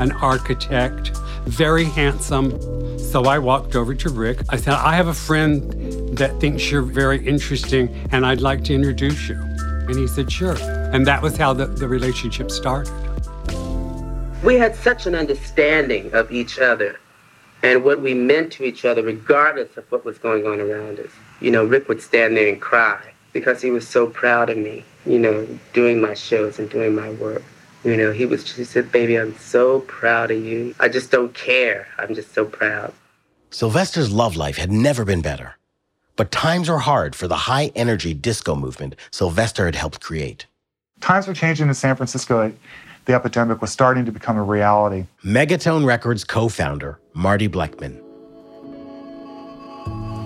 an 0.00 0.10
architect, 0.12 1.12
very 1.44 1.84
handsome. 1.84 2.58
So 2.98 3.24
I 3.26 3.38
walked 3.38 3.76
over 3.76 3.94
to 3.94 4.08
Rick. 4.08 4.40
I 4.48 4.56
said, 4.56 4.74
I 4.74 4.96
have 4.96 5.06
a 5.06 5.14
friend 5.14 5.93
that 6.18 6.40
thinks 6.40 6.70
you're 6.70 6.82
very 6.82 7.24
interesting 7.26 7.88
and 8.10 8.24
I'd 8.24 8.40
like 8.40 8.64
to 8.64 8.74
introduce 8.74 9.28
you. 9.28 9.36
And 9.88 9.96
he 9.96 10.06
said, 10.06 10.30
sure. 10.30 10.56
And 10.92 11.06
that 11.06 11.22
was 11.22 11.36
how 11.36 11.52
the, 11.52 11.66
the 11.66 11.88
relationship 11.88 12.50
started. 12.50 12.92
We 14.42 14.56
had 14.56 14.74
such 14.74 15.06
an 15.06 15.14
understanding 15.14 16.12
of 16.12 16.30
each 16.30 16.58
other 16.58 16.98
and 17.62 17.82
what 17.82 18.00
we 18.00 18.12
meant 18.14 18.52
to 18.52 18.64
each 18.64 18.84
other, 18.84 19.02
regardless 19.02 19.76
of 19.76 19.90
what 19.90 20.04
was 20.04 20.18
going 20.18 20.46
on 20.46 20.60
around 20.60 21.00
us. 21.00 21.10
You 21.40 21.50
know, 21.50 21.64
Rick 21.64 21.88
would 21.88 22.02
stand 22.02 22.36
there 22.36 22.48
and 22.48 22.60
cry 22.60 23.00
because 23.32 23.62
he 23.62 23.70
was 23.70 23.88
so 23.88 24.06
proud 24.06 24.50
of 24.50 24.58
me, 24.58 24.84
you 25.06 25.18
know, 25.18 25.46
doing 25.72 26.00
my 26.00 26.14
shows 26.14 26.58
and 26.58 26.68
doing 26.68 26.94
my 26.94 27.10
work. 27.10 27.42
You 27.84 27.96
know, 27.96 28.12
he 28.12 28.24
was 28.24 28.44
just 28.44 28.56
he 28.56 28.64
said, 28.64 28.90
baby, 28.92 29.18
I'm 29.18 29.36
so 29.38 29.80
proud 29.80 30.30
of 30.30 30.42
you. 30.42 30.74
I 30.78 30.88
just 30.88 31.10
don't 31.10 31.34
care. 31.34 31.86
I'm 31.98 32.14
just 32.14 32.32
so 32.34 32.44
proud. 32.44 32.92
Sylvester's 33.50 34.10
love 34.10 34.36
life 34.36 34.56
had 34.56 34.72
never 34.72 35.04
been 35.04 35.20
better. 35.20 35.56
But 36.16 36.30
times 36.30 36.68
were 36.68 36.78
hard 36.78 37.14
for 37.14 37.28
the 37.28 37.36
high 37.36 37.72
energy 37.74 38.14
disco 38.14 38.54
movement 38.54 38.96
Sylvester 39.10 39.66
had 39.66 39.74
helped 39.74 40.00
create. 40.00 40.46
Times 41.00 41.26
were 41.26 41.34
changing 41.34 41.68
in 41.68 41.74
San 41.74 41.96
Francisco 41.96 42.52
the 43.04 43.12
epidemic 43.12 43.60
was 43.60 43.70
starting 43.70 44.06
to 44.06 44.12
become 44.12 44.36
a 44.36 44.42
reality. 44.42 45.06
Megatone 45.24 45.84
Records 45.84 46.24
co 46.24 46.48
founder, 46.48 46.98
Marty 47.12 47.48
Blecman. 47.48 48.00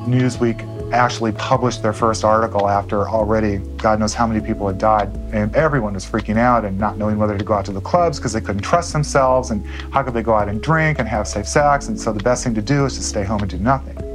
Newsweek 0.06 0.64
actually 0.92 1.32
published 1.32 1.82
their 1.82 1.92
first 1.92 2.24
article 2.24 2.66
after 2.68 3.06
already 3.08 3.58
God 3.76 4.00
knows 4.00 4.14
how 4.14 4.26
many 4.26 4.40
people 4.44 4.66
had 4.66 4.78
died. 4.78 5.14
And 5.32 5.54
everyone 5.54 5.94
was 5.94 6.06
freaking 6.06 6.38
out 6.38 6.64
and 6.64 6.78
not 6.78 6.96
knowing 6.96 7.18
whether 7.18 7.36
to 7.36 7.44
go 7.44 7.54
out 7.54 7.66
to 7.66 7.72
the 7.72 7.80
clubs 7.80 8.18
because 8.18 8.32
they 8.32 8.40
couldn't 8.40 8.62
trust 8.62 8.92
themselves 8.94 9.50
and 9.50 9.66
how 9.92 10.02
could 10.02 10.14
they 10.14 10.22
go 10.22 10.34
out 10.34 10.48
and 10.48 10.62
drink 10.62 10.98
and 10.98 11.06
have 11.08 11.28
safe 11.28 11.46
sex. 11.46 11.88
And 11.88 12.00
so 12.00 12.12
the 12.12 12.22
best 12.22 12.42
thing 12.42 12.54
to 12.54 12.62
do 12.62 12.86
is 12.86 12.96
to 12.96 13.02
stay 13.02 13.24
home 13.24 13.40
and 13.42 13.50
do 13.50 13.58
nothing. 13.58 14.07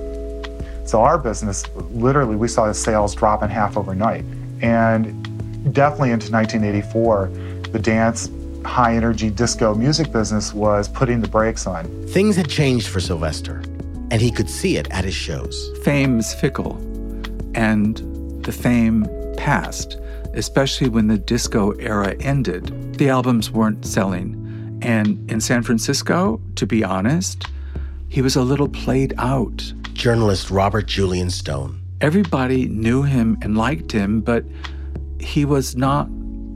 So 0.85 1.01
our 1.01 1.17
business, 1.17 1.63
literally, 1.91 2.35
we 2.35 2.47
saw 2.47 2.67
the 2.67 2.73
sales 2.73 3.15
drop 3.15 3.43
in 3.43 3.49
half 3.49 3.77
overnight. 3.77 4.25
And 4.61 5.23
definitely 5.73 6.11
into 6.11 6.31
1984, 6.31 7.31
the 7.71 7.79
dance 7.79 8.29
high 8.65 8.95
energy 8.95 9.29
disco 9.29 9.75
music 9.75 10.11
business 10.11 10.53
was 10.53 10.87
putting 10.87 11.21
the 11.21 11.27
brakes 11.27 11.67
on. 11.67 11.85
Things 12.07 12.35
had 12.35 12.49
changed 12.49 12.87
for 12.87 12.99
Sylvester, 12.99 13.61
and 14.11 14.21
he 14.21 14.31
could 14.31 14.49
see 14.49 14.77
it 14.77 14.89
at 14.91 15.03
his 15.03 15.13
shows. 15.13 15.71
Fame's 15.83 16.33
fickle, 16.33 16.75
and 17.55 17.97
the 18.43 18.51
fame 18.51 19.07
passed, 19.37 19.97
especially 20.33 20.89
when 20.89 21.07
the 21.07 21.17
disco 21.17 21.71
era 21.71 22.15
ended. 22.19 22.97
The 22.97 23.09
albums 23.09 23.51
weren't 23.51 23.85
selling. 23.85 24.39
And 24.81 25.29
in 25.31 25.39
San 25.39 25.63
Francisco, 25.63 26.41
to 26.55 26.67
be 26.67 26.83
honest, 26.83 27.45
he 28.09 28.21
was 28.21 28.35
a 28.35 28.41
little 28.41 28.67
played 28.67 29.13
out. 29.17 29.73
Journalist 30.03 30.51
Robert 30.51 30.85
Julian 30.85 31.29
Stone. 31.29 31.81
Everybody 32.01 32.67
knew 32.67 33.03
him 33.03 33.37
and 33.41 33.57
liked 33.57 33.89
him, 33.89 34.19
but 34.19 34.43
he 35.17 35.45
was 35.45 35.77
not 35.77 36.09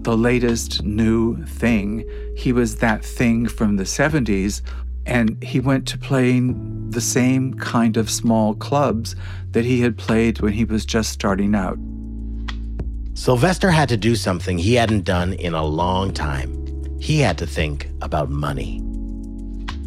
the 0.04 0.18
latest 0.18 0.84
new 0.84 1.46
thing. 1.46 2.04
He 2.36 2.52
was 2.52 2.76
that 2.80 3.06
thing 3.06 3.48
from 3.48 3.78
the 3.78 3.86
70s, 3.86 4.62
and 5.06 5.42
he 5.42 5.62
went 5.62 5.88
to 5.88 5.98
playing 5.98 6.90
the 6.90 7.00
same 7.00 7.54
kind 7.54 7.96
of 7.96 8.10
small 8.10 8.54
clubs 8.54 9.16
that 9.52 9.64
he 9.64 9.80
had 9.80 9.98
played 9.98 10.42
when 10.42 10.52
he 10.52 10.66
was 10.66 10.86
just 10.86 11.14
starting 11.14 11.56
out. 11.56 11.80
Sylvester 13.14 13.72
had 13.72 13.88
to 13.88 13.96
do 13.96 14.18
something 14.18 14.58
he 14.58 14.74
hadn't 14.74 15.06
done 15.06 15.32
in 15.32 15.54
a 15.54 15.64
long 15.64 16.14
time. 16.14 16.52
He 17.00 17.20
had 17.22 17.38
to 17.38 17.48
think 17.48 17.90
about 18.02 18.30
money. 18.30 18.80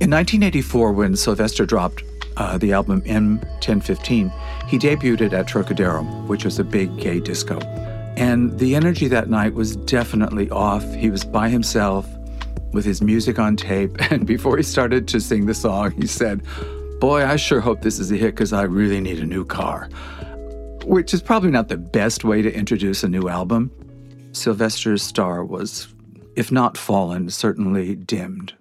In 0.00 0.08
1984, 0.08 0.92
when 0.92 1.14
Sylvester 1.14 1.66
dropped 1.66 2.02
uh, 2.37 2.58
the 2.58 2.72
album 2.72 3.02
M1015, 3.02 4.32
he 4.68 4.78
debuted 4.78 5.32
at 5.32 5.46
Trocadero, 5.46 6.02
which 6.26 6.44
was 6.44 6.58
a 6.58 6.64
big 6.64 6.96
gay 6.99 7.20
disco. 7.20 7.58
And 8.16 8.58
the 8.58 8.75
energy 8.75 9.08
that 9.08 9.30
night 9.30 9.54
was 9.54 9.76
definitely 9.76 10.50
off. 10.50 10.84
He 10.94 11.10
was 11.10 11.25
by 11.25 11.49
himself. 11.49 12.06
with 12.72 12.84
his 12.84 13.02
music 13.02 13.38
on 13.38 13.56
tape. 13.56 13.96
And 14.10 14.26
before 14.26 14.56
he 14.56 14.62
started 14.62 15.08
to 15.08 15.20
sing 15.20 15.46
the 15.46 15.54
song, 15.54 15.90
he 15.92 16.06
said, 16.06 16.42
Boy, 17.00 17.25
I 17.25 17.37
sure 17.37 17.60
hope 17.60 17.80
this 17.82 17.99
is 17.99 18.12
a 18.12 18.16
hit 18.16 18.34
because 18.34 18.52
I 18.52 18.62
really 18.62 19.00
need 19.00 19.18
a 19.20 19.26
new 19.26 19.44
car. 19.44 19.88
Which 20.84 21.14
is 21.14 21.22
probably 21.22 21.50
not 21.50 21.68
the 21.68 21.76
best 21.76 22.25
way 22.25 22.42
to 22.42 22.52
introduce 22.52 23.02
a 23.02 23.08
new 23.08 23.28
album. 23.28 23.70
Sylvester's 24.32 25.02
star 25.02 25.44
was, 25.44 25.88
if 26.37 26.52
not 26.52 26.76
fallen, 26.78 27.30
certainly 27.30 27.96
dimmed. 27.96 28.54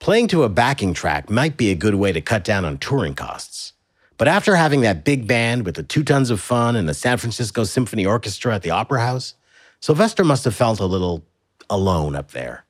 Playing 0.00 0.28
to 0.28 0.44
a 0.44 0.48
backing 0.48 0.94
track 0.94 1.28
might 1.28 1.58
be 1.58 1.70
a 1.70 1.74
good 1.74 1.94
way 1.94 2.10
to 2.10 2.22
cut 2.22 2.42
down 2.42 2.64
on 2.64 2.78
touring 2.78 3.14
costs. 3.14 3.74
But 4.16 4.28
after 4.28 4.56
having 4.56 4.80
that 4.80 5.04
big 5.04 5.26
band 5.26 5.66
with 5.66 5.74
the 5.74 5.82
two 5.82 6.02
tons 6.02 6.30
of 6.30 6.40
fun 6.40 6.74
and 6.74 6.88
the 6.88 6.94
San 6.94 7.18
Francisco 7.18 7.64
Symphony 7.64 8.06
Orchestra 8.06 8.54
at 8.54 8.62
the 8.62 8.70
Opera 8.70 9.02
House, 9.02 9.34
Sylvester 9.78 10.24
must 10.24 10.44
have 10.44 10.54
felt 10.54 10.80
a 10.80 10.86
little 10.86 11.22
alone 11.68 12.16
up 12.16 12.30
there. 12.30 12.64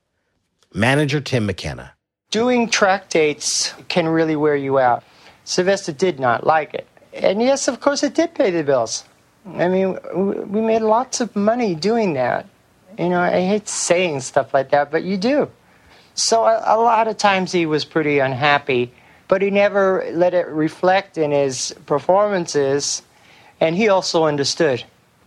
Manager 0.73 1.21
Tim 1.21 1.45
McKenna. 1.45 1.93
Doing 2.31 2.69
track 2.69 3.07
dates 3.07 3.73
can 3.87 4.09
really 4.09 4.35
wear 4.35 4.57
you 4.57 4.77
out. 4.77 5.01
Sylvester 5.45 5.93
did 5.93 6.19
not 6.19 6.45
like 6.45 6.73
it. 6.73 6.87
And 7.13 7.41
yes, 7.41 7.69
of 7.69 7.79
course, 7.79 8.03
it 8.03 8.13
did 8.13 8.35
pay 8.35 8.51
the 8.51 8.63
bills. 8.63 9.05
I 9.55 9.69
mean, 9.69 9.97
we 10.13 10.59
made 10.59 10.81
lots 10.81 11.21
of 11.21 11.33
money 11.33 11.75
doing 11.75 12.11
that. 12.15 12.45
You 12.99 13.07
know, 13.07 13.21
I 13.21 13.39
hate 13.39 13.69
saying 13.69 14.19
stuff 14.19 14.53
like 14.53 14.71
that, 14.71 14.91
but 14.91 15.03
you 15.03 15.15
do. 15.15 15.49
So 16.13 16.45
a, 16.45 16.61
a 16.65 16.77
lot 16.77 17.07
of 17.07 17.17
times 17.17 17.51
he 17.51 17.65
was 17.65 17.85
pretty 17.85 18.19
unhappy, 18.19 18.91
but 19.27 19.41
he 19.41 19.49
never 19.49 20.09
let 20.13 20.33
it 20.33 20.47
reflect 20.47 21.17
in 21.17 21.31
his 21.31 21.73
performances. 21.85 23.01
And 23.59 23.75
he 23.75 23.89
also 23.89 24.25
understood 24.25 24.83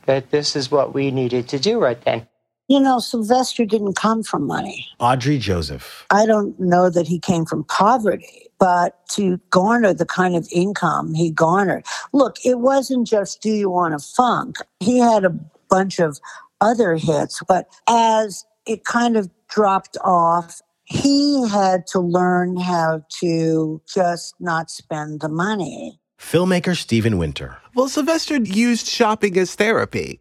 that 0.07 0.31
this 0.31 0.57
is 0.57 0.71
what 0.71 0.95
we 0.95 1.11
needed 1.11 1.49
to 1.49 1.59
do 1.59 1.79
right 1.79 2.01
then. 2.05 2.27
You 2.69 2.81
know, 2.81 2.99
Sylvester 2.99 3.67
didn't 3.67 3.95
come 3.95 4.23
from 4.23 4.47
money. 4.47 4.89
Audrey 4.99 5.39
Joseph. 5.39 6.07
I 6.11 6.25
don't 6.25 6.59
know 6.59 6.89
that 6.89 7.07
he 7.07 7.19
came 7.19 7.45
from 7.45 7.65
poverty, 7.65 8.49
but 8.59 9.07
to 9.11 9.39
garner 9.51 9.93
the 9.93 10.07
kind 10.07 10.35
of 10.35 10.49
income 10.51 11.13
he 11.13 11.31
garnered. 11.31 11.85
Look, 12.13 12.37
it 12.45 12.61
wasn't 12.61 13.07
just 13.07 13.43
Do 13.43 13.51
You 13.51 13.69
Wanna 13.69 13.99
Funk? 13.99 14.57
He 14.81 14.99
had 14.99 15.25
a 15.25 15.31
bunch 15.69 15.99
of 15.99 16.19
other 16.63 16.97
hits, 16.97 17.43
but 17.47 17.69
as 17.87 18.47
it 18.67 18.85
kind 18.85 19.19
of 19.19 19.29
dropped 19.49 19.99
off, 20.03 20.63
he 20.85 21.47
had 21.49 21.87
to 21.89 22.01
learn 22.01 22.57
how 22.57 23.03
to 23.21 23.83
just 23.93 24.35
not 24.41 24.71
spend 24.71 25.21
the 25.21 25.29
money. 25.29 26.01
Filmmaker 26.19 26.77
Stephen 26.77 27.19
Winter. 27.19 27.59
Well, 27.75 27.89
Sylvester 27.89 28.37
used 28.37 28.87
shopping 28.87 29.37
as 29.37 29.55
therapy. 29.55 30.21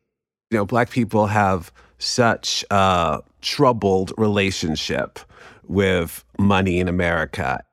You 0.51 0.57
know, 0.57 0.65
black 0.65 0.89
people 0.89 1.27
have 1.27 1.71
such 1.97 2.65
a 2.71 3.21
troubled 3.41 4.13
relationship 4.17 5.19
with 5.63 6.23
money 6.37 6.79
in 6.79 6.87
America 6.87 7.63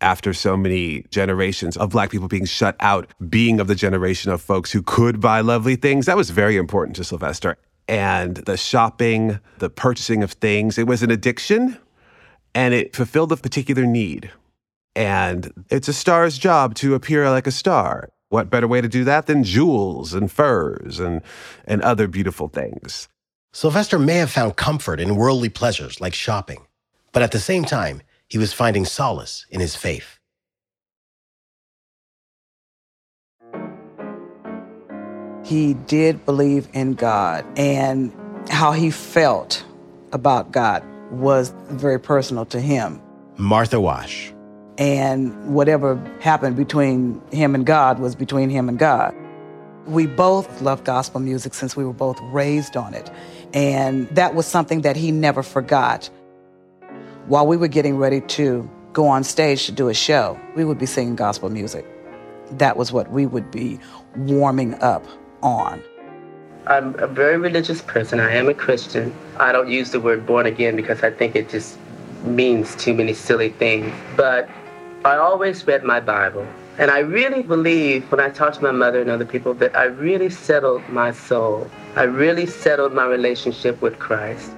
after 0.00 0.32
so 0.32 0.56
many 0.56 1.04
generations 1.10 1.76
of 1.76 1.90
black 1.90 2.10
people 2.10 2.28
being 2.28 2.44
shut 2.44 2.76
out, 2.80 3.08
being 3.28 3.60
of 3.60 3.66
the 3.66 3.74
generation 3.74 4.30
of 4.30 4.40
folks 4.40 4.70
who 4.70 4.82
could 4.82 5.20
buy 5.20 5.40
lovely 5.40 5.76
things. 5.76 6.06
That 6.06 6.16
was 6.16 6.30
very 6.30 6.56
important 6.56 6.96
to 6.96 7.04
Sylvester. 7.04 7.56
And 7.88 8.36
the 8.36 8.56
shopping, 8.56 9.40
the 9.58 9.70
purchasing 9.70 10.22
of 10.22 10.32
things, 10.32 10.78
it 10.78 10.86
was 10.86 11.02
an 11.02 11.10
addiction 11.10 11.78
and 12.54 12.74
it 12.74 12.94
fulfilled 12.94 13.32
a 13.32 13.36
particular 13.36 13.86
need. 13.86 14.30
And 14.94 15.64
it's 15.70 15.88
a 15.88 15.92
star's 15.92 16.38
job 16.38 16.74
to 16.76 16.94
appear 16.94 17.30
like 17.30 17.46
a 17.46 17.52
star. 17.52 18.10
What 18.30 18.50
better 18.50 18.68
way 18.68 18.80
to 18.80 18.88
do 18.88 19.04
that 19.04 19.26
than 19.26 19.44
jewels 19.44 20.12
and 20.12 20.30
furs 20.30 20.98
and, 20.98 21.22
and 21.64 21.80
other 21.82 22.08
beautiful 22.08 22.48
things? 22.48 23.08
Sylvester 23.52 23.98
may 23.98 24.16
have 24.16 24.30
found 24.30 24.56
comfort 24.56 25.00
in 25.00 25.16
worldly 25.16 25.48
pleasures 25.48 26.00
like 26.00 26.14
shopping, 26.14 26.66
but 27.12 27.22
at 27.22 27.32
the 27.32 27.38
same 27.38 27.64
time, 27.64 28.02
he 28.28 28.36
was 28.36 28.52
finding 28.52 28.84
solace 28.84 29.46
in 29.50 29.60
his 29.60 29.74
faith. 29.74 30.18
He 35.44 35.72
did 35.72 36.26
believe 36.26 36.68
in 36.74 36.92
God, 36.92 37.46
and 37.56 38.12
how 38.50 38.72
he 38.72 38.90
felt 38.90 39.64
about 40.12 40.52
God 40.52 40.82
was 41.10 41.54
very 41.70 41.98
personal 41.98 42.44
to 42.46 42.60
him. 42.60 43.00
Martha 43.36 43.80
Wash. 43.80 44.32
And 44.76 45.54
whatever 45.54 45.96
happened 46.20 46.56
between 46.56 47.20
him 47.32 47.54
and 47.54 47.66
God 47.66 47.98
was 47.98 48.14
between 48.14 48.50
him 48.50 48.68
and 48.68 48.78
God. 48.78 49.14
We 49.86 50.06
both 50.06 50.60
loved 50.60 50.84
gospel 50.84 51.20
music 51.20 51.54
since 51.54 51.76
we 51.76 51.84
were 51.84 51.92
both 51.92 52.18
raised 52.24 52.76
on 52.76 52.94
it. 52.94 53.10
And 53.54 54.08
that 54.10 54.34
was 54.34 54.46
something 54.46 54.82
that 54.82 54.96
he 54.96 55.10
never 55.10 55.42
forgot. 55.42 56.10
While 57.26 57.46
we 57.46 57.56
were 57.56 57.68
getting 57.68 57.96
ready 57.96 58.20
to 58.22 58.68
go 58.92 59.06
on 59.06 59.24
stage 59.24 59.66
to 59.66 59.72
do 59.72 59.88
a 59.88 59.94
show, 59.94 60.38
we 60.56 60.64
would 60.64 60.78
be 60.78 60.86
singing 60.86 61.16
gospel 61.16 61.48
music. 61.48 61.86
That 62.52 62.76
was 62.76 62.92
what 62.92 63.10
we 63.10 63.26
would 63.26 63.50
be 63.50 63.78
warming 64.16 64.74
up 64.82 65.04
on. 65.42 65.82
I'm 66.68 66.94
a 66.98 67.06
very 67.06 67.38
religious 67.38 67.80
person. 67.80 68.20
I 68.20 68.32
am 68.32 68.46
a 68.50 68.52
Christian. 68.52 69.14
I 69.38 69.52
don't 69.52 69.70
use 69.70 69.90
the 69.90 70.00
word 70.00 70.26
born 70.26 70.44
again 70.44 70.76
because 70.76 71.02
I 71.02 71.10
think 71.10 71.34
it 71.34 71.48
just 71.48 71.78
means 72.24 72.76
too 72.76 72.92
many 72.92 73.14
silly 73.14 73.48
things. 73.48 73.90
But 74.16 74.50
I 75.02 75.16
always 75.16 75.66
read 75.66 75.82
my 75.82 75.98
Bible. 75.98 76.46
And 76.76 76.90
I 76.90 76.98
really 76.98 77.42
believe 77.42 78.12
when 78.12 78.20
I 78.20 78.28
talk 78.28 78.52
to 78.52 78.62
my 78.62 78.70
mother 78.70 79.00
and 79.00 79.08
other 79.08 79.24
people 79.24 79.54
that 79.54 79.74
I 79.74 79.84
really 79.84 80.28
settled 80.28 80.86
my 80.90 81.10
soul. 81.10 81.70
I 81.96 82.02
really 82.02 82.44
settled 82.44 82.92
my 82.92 83.06
relationship 83.06 83.80
with 83.80 83.98
Christ. 83.98 84.52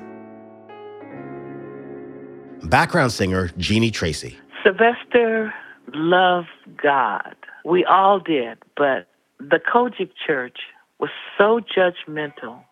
Background 2.64 3.12
singer 3.12 3.53
Jeanie 3.57 3.92
Tracy. 3.92 4.37
Sylvester 4.64 5.55
loved 5.94 6.49
God. 6.83 7.37
We 7.64 7.85
all 7.85 8.18
did, 8.18 8.59
but 8.77 9.07
the 9.38 9.61
COGIC 9.61 10.11
Church 10.27 10.59
was 11.00 11.10
so 11.38 11.60
judgmental. 11.60 12.64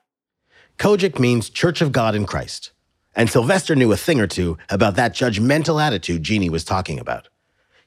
COGIC 0.78 1.18
means 1.18 1.50
Church 1.50 1.80
of 1.80 1.92
God 1.92 2.14
in 2.14 2.26
Christ. 2.26 2.72
And 3.16 3.28
Sylvester 3.28 3.74
knew 3.74 3.90
a 3.90 3.96
thing 3.96 4.20
or 4.20 4.26
two 4.26 4.58
about 4.70 4.94
that 4.94 5.14
judgmental 5.14 5.82
attitude 5.82 6.22
Jeanie 6.22 6.50
was 6.50 6.64
talking 6.64 7.00
about. 7.00 7.28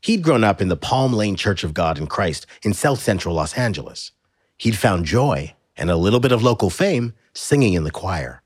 He'd 0.01 0.23
grown 0.23 0.43
up 0.43 0.61
in 0.61 0.67
the 0.67 0.75
Palm 0.75 1.13
Lane 1.13 1.35
Church 1.35 1.63
of 1.63 1.73
God 1.73 1.97
in 1.97 2.07
Christ 2.07 2.47
in 2.63 2.73
South 2.73 2.99
Central 2.99 3.35
Los 3.35 3.53
Angeles. 3.53 4.11
He'd 4.57 4.77
found 4.77 5.05
joy 5.05 5.53
and 5.77 5.89
a 5.89 5.95
little 5.95 6.19
bit 6.19 6.31
of 6.31 6.43
local 6.43 6.69
fame 6.69 7.13
singing 7.33 7.73
in 7.73 7.83
the 7.83 7.91
choir. 7.91 8.41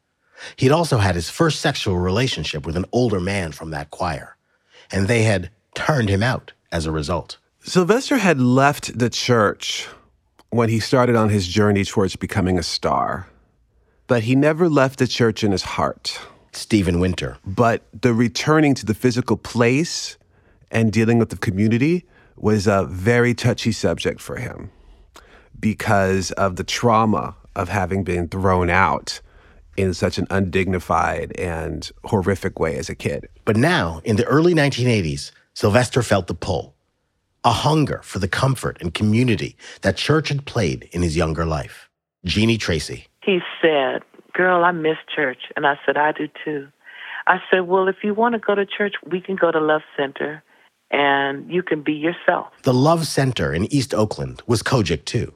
He'd 0.57 0.71
also 0.71 0.97
had 0.97 1.15
his 1.15 1.29
first 1.29 1.61
sexual 1.61 1.97
relationship 1.97 2.65
with 2.65 2.75
an 2.75 2.85
older 2.91 3.19
man 3.19 3.51
from 3.51 3.71
that 3.71 3.89
choir, 3.89 4.35
and 4.91 5.07
they 5.07 5.23
had 5.23 5.49
turned 5.73 6.09
him 6.09 6.21
out 6.21 6.51
as 6.71 6.85
a 6.85 6.91
result. 6.91 7.37
Sylvester 7.61 8.17
had 8.17 8.39
left 8.39 8.99
the 8.99 9.09
church 9.09 9.87
when 10.55 10.69
he 10.69 10.79
started 10.79 11.15
on 11.15 11.29
his 11.29 11.47
journey 11.47 11.83
towards 11.83 12.15
becoming 12.15 12.57
a 12.57 12.63
star, 12.63 13.27
but 14.07 14.23
he 14.23 14.35
never 14.35 14.69
left 14.69 14.99
the 14.99 15.07
church 15.07 15.43
in 15.43 15.51
his 15.51 15.63
heart. 15.63 16.19
Stephen 16.53 16.99
Winter. 17.01 17.37
But 17.45 17.83
the 18.01 18.13
returning 18.13 18.73
to 18.75 18.85
the 18.85 18.93
physical 18.93 19.35
place 19.35 20.17
and 20.71 20.93
dealing 20.93 21.17
with 21.17 21.29
the 21.29 21.37
community 21.37 22.05
was 22.37 22.67
a 22.67 22.85
very 22.85 23.33
touchy 23.33 23.73
subject 23.73 24.21
for 24.21 24.37
him 24.37 24.71
because 25.59 26.31
of 26.31 26.55
the 26.55 26.63
trauma 26.63 27.35
of 27.55 27.69
having 27.69 28.03
been 28.03 28.27
thrown 28.27 28.69
out 28.69 29.19
in 29.75 29.93
such 29.93 30.17
an 30.17 30.27
undignified 30.29 31.37
and 31.37 31.91
horrific 32.05 32.59
way 32.59 32.77
as 32.77 32.89
a 32.89 32.95
kid. 32.95 33.27
But 33.43 33.57
now, 33.57 34.01
in 34.05 34.15
the 34.15 34.25
early 34.25 34.53
1980s, 34.53 35.31
Sylvester 35.53 36.01
felt 36.01 36.27
the 36.27 36.33
pull 36.33 36.74
a 37.45 37.51
hunger 37.51 38.01
for 38.03 38.19
the 38.19 38.27
comfort 38.27 38.77
and 38.81 38.93
community 38.93 39.55
that 39.81 39.95
church 39.95 40.29
had 40.29 40.45
played 40.45 40.89
in 40.91 41.03
his 41.03 41.15
younger 41.15 41.45
life. 41.45 41.89
Jeanie 42.25 42.57
Tracy. 42.57 43.05
He 43.23 43.39
said, 43.61 44.01
Girl, 44.33 44.65
I 44.65 44.71
miss 44.71 44.97
church. 45.15 45.43
And 45.55 45.65
I 45.65 45.79
said, 45.85 45.95
I 45.95 46.11
do 46.11 46.27
too. 46.43 46.67
I 47.27 47.37
said, 47.49 47.61
Well, 47.67 47.87
if 47.87 47.97
you 48.03 48.13
want 48.13 48.33
to 48.33 48.39
go 48.39 48.55
to 48.55 48.65
church, 48.65 48.95
we 49.09 49.21
can 49.21 49.35
go 49.35 49.51
to 49.51 49.59
Love 49.59 49.83
Center 49.95 50.43
and 50.91 51.49
you 51.49 51.61
can 51.63 51.83
be 51.83 51.93
yourself. 51.93 52.47
The 52.63 52.73
Love 52.73 53.07
Center 53.07 53.53
in 53.53 53.71
East 53.73 53.93
Oakland 53.93 54.41
was 54.47 54.63
COGIC 54.63 55.05
too, 55.05 55.33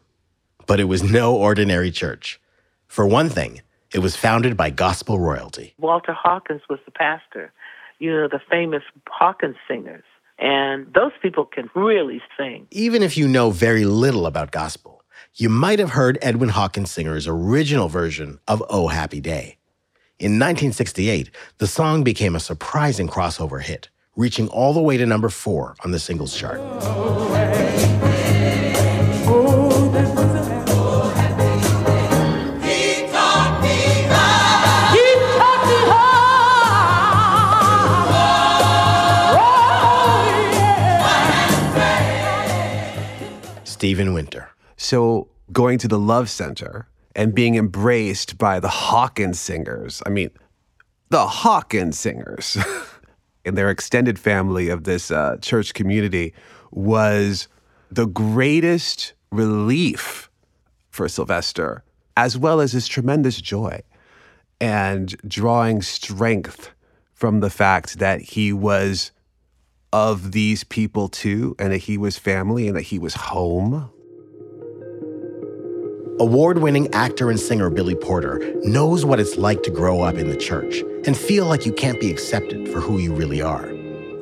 but 0.66 0.80
it 0.80 0.86
was 0.86 1.04
no 1.04 1.36
ordinary 1.36 1.92
church. 1.92 2.40
For 2.88 3.06
one 3.06 3.30
thing, 3.30 3.62
it 3.94 4.00
was 4.00 4.16
founded 4.16 4.58
by 4.58 4.72
gospel 4.72 5.20
royalty. 5.20 5.74
Walter 5.78 6.14
Hawkins 6.14 6.62
was 6.70 6.80
the 6.86 6.92
pastor, 6.92 7.52
you 8.00 8.12
know, 8.12 8.28
the 8.28 8.42
famous 8.50 8.84
Hawkins 9.08 9.58
singers. 9.68 10.04
And 10.40 10.94
those 10.94 11.12
people 11.22 11.46
can 11.46 11.70
really 11.76 12.22
sing. 12.38 12.68
Even 12.72 13.04
if 13.04 13.18
you 13.18 13.28
know 13.28 13.52
very 13.52 13.86
little 13.86 14.26
about 14.26 14.52
gospel, 14.52 15.04
you 15.36 15.50
might 15.50 15.80
have 15.80 15.92
heard 15.92 16.18
Edwin 16.22 16.50
Hawkins 16.50 16.92
Singer's 16.92 17.28
original 17.28 17.90
version 17.90 18.40
of 18.48 18.64
Oh 18.70 18.88
Happy 18.88 19.20
Day. 19.20 19.58
In 20.18 20.34
1968, 20.34 21.32
the 21.60 21.68
song 21.68 22.04
became 22.04 22.36
a 22.36 22.40
surprising 22.40 23.08
crossover 23.08 23.62
hit, 23.62 23.90
reaching 24.16 24.48
all 24.50 24.74
the 24.74 24.82
way 24.82 24.98
to 24.98 25.06
number 25.06 25.30
four 25.30 25.76
on 25.84 25.92
the 25.92 26.00
singles 26.00 26.36
chart. 26.36 26.60
Stephen 43.80 44.14
Winter. 44.14 44.50
So 44.76 45.30
going 45.54 45.78
to 45.78 45.88
the 45.88 45.98
Love 45.98 46.30
Center 46.30 46.90
and 47.16 47.34
being 47.34 47.56
embraced 47.56 48.38
by 48.38 48.60
the 48.60 48.68
Hawkins 48.68 49.40
singers. 49.40 50.04
I 50.06 50.10
mean, 50.10 50.32
the 51.08 51.26
Hawkins 51.26 51.98
singers 51.98 52.58
and 53.46 53.58
their 53.58 53.70
extended 53.70 54.20
family 54.20 54.68
of 54.68 54.84
this 54.84 55.12
uh, 55.12 55.38
church 55.42 55.74
community 55.74 56.34
was 56.72 57.48
the 57.90 58.06
greatest 58.06 59.14
relief 59.32 60.30
for 60.90 61.08
Sylvester, 61.08 61.86
as 62.18 62.38
well 62.38 62.60
as 62.60 62.74
his 62.74 62.86
tremendous 62.86 63.40
joy 63.40 63.82
and 64.60 65.16
drawing 65.26 65.82
strength 65.82 66.72
from 67.14 67.40
the 67.40 67.50
fact 67.50 68.00
that 68.00 68.20
he 68.20 68.52
was 68.52 69.14
of 69.92 70.32
these 70.32 70.64
people 70.64 71.10
too, 71.10 71.56
and 71.60 71.72
that 71.72 71.78
he 71.78 71.98
was 71.98 72.18
family 72.18 72.68
and 72.68 72.76
that 72.78 72.84
he 72.84 73.00
was 73.00 73.14
home. 73.16 73.90
Award 76.20 76.58
winning 76.58 76.94
actor 76.94 77.30
and 77.30 77.40
singer 77.40 77.70
Billy 77.70 77.96
Porter 77.96 78.54
knows 78.64 79.06
what 79.06 79.22
it's 79.22 79.38
like 79.38 79.64
to 79.64 79.72
grow 79.72 80.02
up 80.02 80.16
in 80.16 80.30
the 80.30 80.36
church 80.36 80.84
and 81.06 81.18
feel 81.18 81.46
like 81.46 81.66
you 81.66 81.72
can't 81.72 82.00
be 82.00 82.12
accepted 82.12 82.68
for 82.68 82.82
who 82.82 82.98
you 82.98 83.14
really 83.14 83.42
are. 83.42 83.68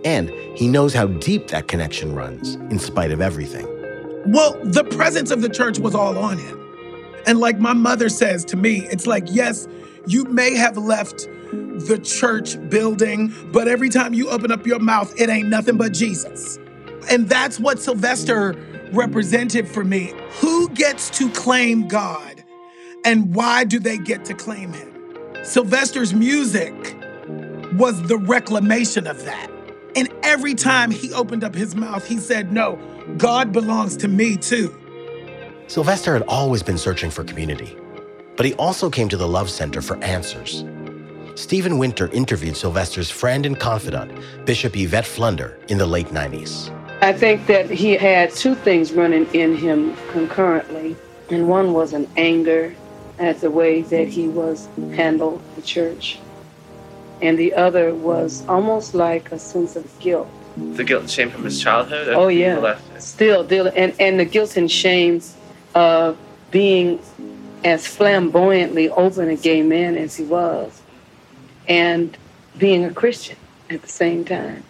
And 0.06 0.30
he 0.56 0.68
knows 0.68 0.94
how 0.94 1.08
deep 1.08 1.48
that 1.48 1.68
connection 1.68 2.14
runs, 2.14 2.54
in 2.72 2.78
spite 2.78 3.12
of 3.12 3.20
everything. 3.20 3.66
Well, 4.28 4.60
the 4.64 4.84
presence 4.84 5.32
of 5.32 5.42
the 5.42 5.50
church 5.50 5.80
was 5.80 5.96
all 5.96 6.18
on 6.18 6.38
him. 6.38 6.64
And 7.26 7.40
like 7.40 7.60
my 7.60 7.74
mother 7.74 8.10
says 8.10 8.46
to 8.46 8.58
me, 8.58 8.88
it's 8.92 9.08
like, 9.08 9.24
yes, 9.28 9.68
you 10.06 10.24
may 10.26 10.56
have 10.56 10.78
left 10.78 11.28
the 11.52 12.00
church 12.00 12.58
building, 12.70 13.34
but 13.52 13.68
every 13.68 13.90
time 13.90 14.14
you 14.14 14.30
open 14.30 14.52
up 14.52 14.66
your 14.66 14.80
mouth, 14.80 15.14
it 15.20 15.30
ain't 15.30 15.50
nothing 15.50 15.78
but 15.78 15.94
Jesus. 15.94 16.58
And 17.10 17.30
that's 17.30 17.60
what 17.60 17.80
Sylvester 17.80 18.56
represented 18.92 19.68
for 19.68 19.84
me. 19.84 20.14
Who 20.40 20.70
gets 20.70 21.10
to 21.18 21.30
claim 21.32 21.88
God 21.88 22.44
and 23.06 23.34
why 23.34 23.64
do 23.64 23.80
they 23.80 23.98
get 23.98 24.26
to 24.26 24.34
claim 24.34 24.74
him? 24.74 24.94
Sylvester's 25.44 26.14
music 26.14 26.74
was 27.74 28.02
the 28.04 28.18
reclamation 28.18 29.08
of 29.08 29.24
that. 29.26 29.50
And 29.96 30.14
every 30.24 30.54
time 30.54 30.92
he 30.92 31.14
opened 31.14 31.44
up 31.44 31.56
his 31.56 31.76
mouth, 31.76 32.08
he 32.08 32.18
said, 32.18 32.52
No, 32.52 32.78
God 33.18 33.52
belongs 33.52 33.98
to 33.98 34.08
me 34.08 34.38
too. 34.38 34.76
Sylvester 35.68 36.14
had 36.14 36.24
always 36.24 36.64
been 36.64 36.78
searching 36.78 37.10
for 37.10 37.24
community, 37.24 37.76
but 38.36 38.46
he 38.46 38.54
also 38.56 38.90
came 38.90 39.10
to 39.10 39.18
the 39.18 39.28
Love 39.28 39.50
Center 39.50 39.82
for 39.82 39.98
answers. 40.04 40.64
Stephen 41.38 41.78
Winter 41.78 42.10
interviewed 42.13 42.58
Sylvester's 42.58 43.12
friend 43.12 43.45
and 43.45 43.60
confidant, 43.60 44.12
Bishop 44.45 44.76
Yvette 44.76 45.06
Flunder, 45.06 45.56
in 45.67 45.78
the 45.78 45.86
late 45.86 46.08
90s. 46.08 46.73
I 47.04 47.13
think 47.13 47.45
that 47.45 47.69
he 47.69 47.93
had 47.93 48.32
two 48.32 48.56
things 48.56 48.91
running 48.91 49.32
in 49.36 49.56
him 49.56 49.95
concurrently, 50.10 50.95
and 51.30 51.47
one 51.47 51.73
was 51.73 51.93
an 51.93 52.10
anger 52.17 52.73
at 53.19 53.39
the 53.39 53.52
way 53.52 53.84
that 53.84 54.08
he 54.08 54.28
was 54.28 54.67
handled 54.95 55.39
the 55.56 55.62
church, 55.62 56.17
and 57.21 57.38
the 57.38 57.54
other 57.54 57.93
was 57.93 58.43
almost 58.47 58.95
like 58.95 59.32
a 59.32 59.38
sense 59.38 59.76
of 59.76 59.88
guilt. 60.00 60.28
The 60.73 60.84
guilt 60.84 61.02
and 61.02 61.12
shame 61.12 61.30
from 61.30 61.43
his 61.43 61.62
childhood. 61.62 62.15
Oh 62.15 62.30
yeah, 62.30 62.80
still, 62.97 63.43
dealing, 63.43 63.78
and 63.78 63.93
and 64.00 64.19
the 64.19 64.26
guilt 64.26 64.58
and 64.58 64.71
shame 64.71 65.21
of 65.76 66.17
being 66.50 67.00
as 67.63 67.86
flamboyantly 67.86 68.89
open 68.89 69.30
a 69.30 69.36
gay 69.36 69.62
man 69.62 69.97
as 69.97 70.15
he 70.15 70.23
was, 70.23 70.82
and 71.68 72.18
being 72.58 72.86
a 72.86 72.94
Christian 72.94 73.38
at 73.70 73.82
the 73.82 73.88
same 73.88 74.24
time, 74.26 74.64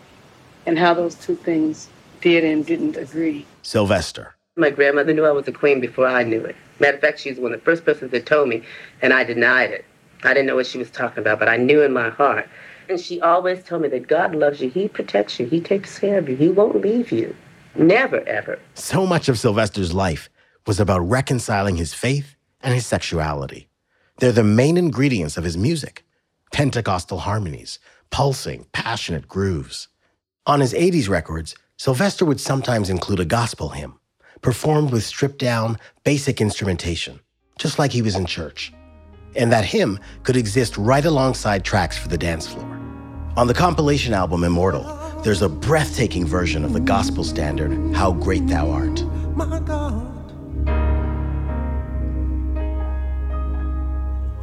and 0.65 0.77
how 0.77 0.93
those 0.93 1.15
two 1.15 1.35
things 1.35 1.87
did 2.21 2.43
and 2.43 2.65
didn't 2.65 2.97
agree. 2.97 3.45
Sylvester. 3.61 4.35
My 4.55 4.71
grandmother 4.71 5.13
knew 5.13 5.25
I 5.25 5.31
was 5.31 5.47
a 5.47 5.51
queen 5.51 5.79
before 5.79 6.07
I 6.07 6.23
knew 6.23 6.43
it. 6.43 6.55
Matter 6.79 6.95
of 6.95 7.01
fact, 7.01 7.19
she's 7.19 7.37
one 7.37 7.53
of 7.53 7.59
the 7.59 7.65
first 7.65 7.85
persons 7.85 8.11
that 8.11 8.25
told 8.25 8.49
me, 8.49 8.63
and 9.01 9.13
I 9.13 9.23
denied 9.23 9.71
it. 9.71 9.85
I 10.23 10.33
didn't 10.33 10.47
know 10.47 10.55
what 10.55 10.65
she 10.65 10.79
was 10.79 10.89
talking 10.89 11.19
about, 11.19 11.39
but 11.39 11.47
I 11.47 11.57
knew 11.57 11.83
in 11.83 11.93
my 11.93 12.09
heart. 12.09 12.49
And 12.89 12.99
she 12.99 13.21
always 13.21 13.63
told 13.63 13.83
me 13.83 13.89
that 13.89 14.07
God 14.07 14.33
loves 14.33 14.61
you, 14.61 14.69
He 14.69 14.87
protects 14.87 15.39
you, 15.39 15.45
He 15.45 15.61
takes 15.61 15.99
care 15.99 16.17
of 16.17 16.27
you, 16.27 16.35
He 16.35 16.49
won't 16.49 16.81
leave 16.81 17.11
you. 17.11 17.35
Never, 17.75 18.27
ever. 18.27 18.57
So 18.73 19.05
much 19.05 19.29
of 19.29 19.37
Sylvester's 19.37 19.93
life 19.93 20.29
was 20.65 20.79
about 20.79 20.99
reconciling 20.99 21.77
his 21.77 21.93
faith 21.93 22.35
and 22.61 22.73
his 22.73 22.85
sexuality. 22.85 23.69
They're 24.17 24.31
the 24.31 24.43
main 24.43 24.77
ingredients 24.77 25.37
of 25.37 25.43
his 25.43 25.57
music 25.57 26.03
Pentecostal 26.51 27.19
harmonies, 27.19 27.79
pulsing, 28.09 28.65
passionate 28.71 29.27
grooves. 29.27 29.87
On 30.45 30.59
his 30.59 30.73
80s 30.73 31.09
records, 31.09 31.55
Sylvester 31.77 32.25
would 32.25 32.39
sometimes 32.39 32.89
include 32.89 33.19
a 33.19 33.25
gospel 33.25 33.69
hymn, 33.69 33.99
performed 34.41 34.91
with 34.91 35.03
stripped 35.03 35.39
down, 35.39 35.77
basic 36.03 36.41
instrumentation, 36.41 37.19
just 37.59 37.77
like 37.77 37.91
he 37.91 38.01
was 38.01 38.15
in 38.15 38.25
church. 38.25 38.73
And 39.35 39.51
that 39.51 39.65
hymn 39.65 39.99
could 40.23 40.37
exist 40.37 40.77
right 40.77 41.05
alongside 41.05 41.63
tracks 41.63 41.97
for 41.97 42.07
the 42.07 42.17
dance 42.17 42.47
floor. 42.47 42.65
On 43.35 43.45
the 43.45 43.53
compilation 43.53 44.13
album 44.13 44.43
Immortal, 44.43 44.83
there's 45.23 45.41
a 45.41 45.49
breathtaking 45.49 46.25
version 46.25 46.63
of 46.65 46.73
the 46.73 46.79
gospel 46.79 47.23
standard, 47.23 47.95
How 47.95 48.13
Great 48.13 48.47
Thou 48.47 48.71
Art. 48.71 49.03
My 49.35 49.59
God. 49.59 50.13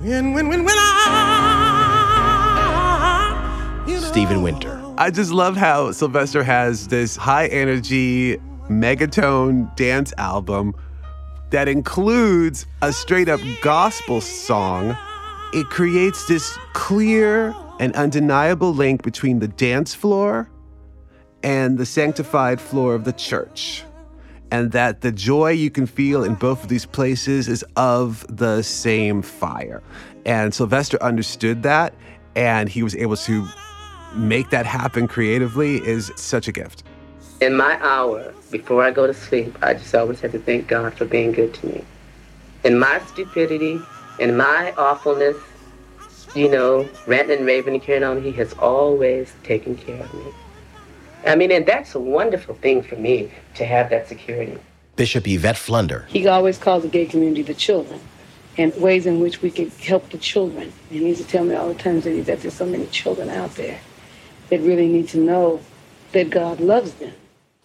When, 0.01 0.35
when, 0.35 0.49
when, 0.49 0.65
when 0.65 0.77
I, 0.77 1.64
Stephen 4.15 4.43
Winter. 4.43 4.81
I 4.97 5.11
just 5.11 5.33
love 5.33 5.57
how 5.57 5.91
Sylvester 5.91 6.45
has 6.45 6.87
this 6.87 7.17
high 7.17 7.49
energy 7.49 8.37
megatone 8.69 9.75
dance 9.75 10.13
album 10.19 10.73
that 11.51 11.67
includes 11.67 12.65
a 12.81 12.93
straight 12.93 13.29
up 13.29 13.41
gospel 13.61 14.21
song. 14.21 14.97
It 15.53 15.67
creates 15.67 16.29
this 16.29 16.57
clear 16.75 17.57
and 17.81 17.93
undeniable 17.97 18.73
link 18.73 19.03
between 19.03 19.41
the 19.41 19.49
dance 19.49 19.97
floor 19.97 20.49
and 21.43 21.77
the 21.77 21.85
sanctified 21.85 22.61
floor 22.61 22.95
of 22.95 23.03
the 23.03 23.13
church. 23.13 23.83
And 24.53 24.71
that 24.71 25.01
the 25.01 25.11
joy 25.11 25.51
you 25.51 25.71
can 25.71 25.87
feel 25.87 26.23
in 26.23 26.37
both 26.37 26.63
of 26.63 26.69
these 26.69 26.87
places 26.87 27.49
is 27.49 27.65
of 27.75 28.25
the 28.29 28.63
same 28.63 29.23
fire. 29.23 29.83
And 30.25 30.55
Sylvester 30.55 31.03
understood 31.03 31.65
that, 31.65 31.95
and 32.37 32.69
he 32.69 32.85
was 32.85 32.95
able 32.95 33.17
to 33.17 33.49
make 34.15 34.51
that 34.51 34.67
happen 34.67 35.09
creatively 35.09 35.77
is 35.87 36.13
such 36.17 36.49
a 36.49 36.53
gift. 36.53 36.83
In 37.41 37.55
my 37.55 37.79
hour 37.83 38.33
before 38.51 38.83
I 38.83 38.91
go 38.91 39.07
to 39.07 39.15
sleep, 39.15 39.57
I 39.63 39.75
just 39.75 39.95
always 39.95 40.21
have 40.21 40.33
to 40.33 40.39
thank 40.39 40.69
God 40.69 40.95
for 40.95 41.05
being 41.05 41.33
good 41.33 41.53
to 41.55 41.67
me. 41.67 41.85
In 42.65 42.79
my 42.79 43.01
stupidity, 43.07 43.81
in 44.19 44.37
my 44.37 44.73
awfulness, 44.79 45.37
you 46.35 46.49
know, 46.49 46.89
ranting 47.07 47.39
and 47.39 47.47
raving 47.47 47.75
and 47.75 47.83
carrying 47.83 48.05
on, 48.05 48.23
He 48.23 48.33
has 48.33 48.53
always 48.55 49.33
taken 49.43 49.77
care 49.77 50.01
of 50.03 50.15
me. 50.15 50.25
I 51.27 51.37
mean, 51.37 51.51
and 51.51 51.67
that's 51.67 51.95
a 51.95 52.01
wonderful 52.01 52.55
thing 52.55 52.83
for 52.83 52.97
me 52.97 53.31
to 53.55 53.65
have 53.65 53.91
that 53.91 54.09
security. 54.09 54.59
Bishop 54.97 55.27
Yvette 55.27 55.57
Flunder. 55.57 56.07
He 56.09 56.27
always 56.29 56.59
calls 56.59 56.83
the 56.83 56.89
gay 56.89 57.07
community 57.07 57.43
the 57.43 57.55
children 57.55 58.01
and 58.57 58.75
ways 58.77 59.07
in 59.07 59.21
which 59.21 59.43
we 59.43 59.51
can 59.51 59.71
help 59.71 60.09
the 60.11 60.19
children. 60.19 60.73
And 60.91 61.01
he 61.01 61.09
used 61.09 61.23
to 61.23 61.27
tell 61.27 61.45
me 61.45 61.55
all 61.55 61.69
the 61.69 61.75
times 61.75 62.05
that 62.05 62.41
there's 62.41 62.55
so 62.55 62.67
many 62.67 62.87
children 62.87 63.29
out 63.31 63.55
there 63.57 63.81
that 64.51 64.61
really 64.61 64.89
need 64.89 65.09
to 65.09 65.19
know 65.19 65.61
that 66.13 66.31
God 66.31 66.61
loves 66.61 66.95
them. 66.95 67.13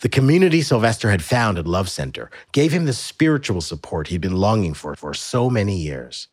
The 0.01 0.09
community 0.09 0.61
Sylvester 0.61 1.11
had 1.11 1.23
found 1.23 1.57
at 1.57 1.67
Love 1.67 1.89
Center 1.89 2.31
gave 2.53 2.71
him 2.71 2.85
the 2.85 2.93
spiritual 2.93 3.59
support 3.59 4.07
he'd 4.07 4.21
been 4.21 4.37
longing 4.37 4.73
for 4.73 4.95
for 4.95 5.13
so 5.13 5.49
many 5.49 5.75
years. 5.77 6.29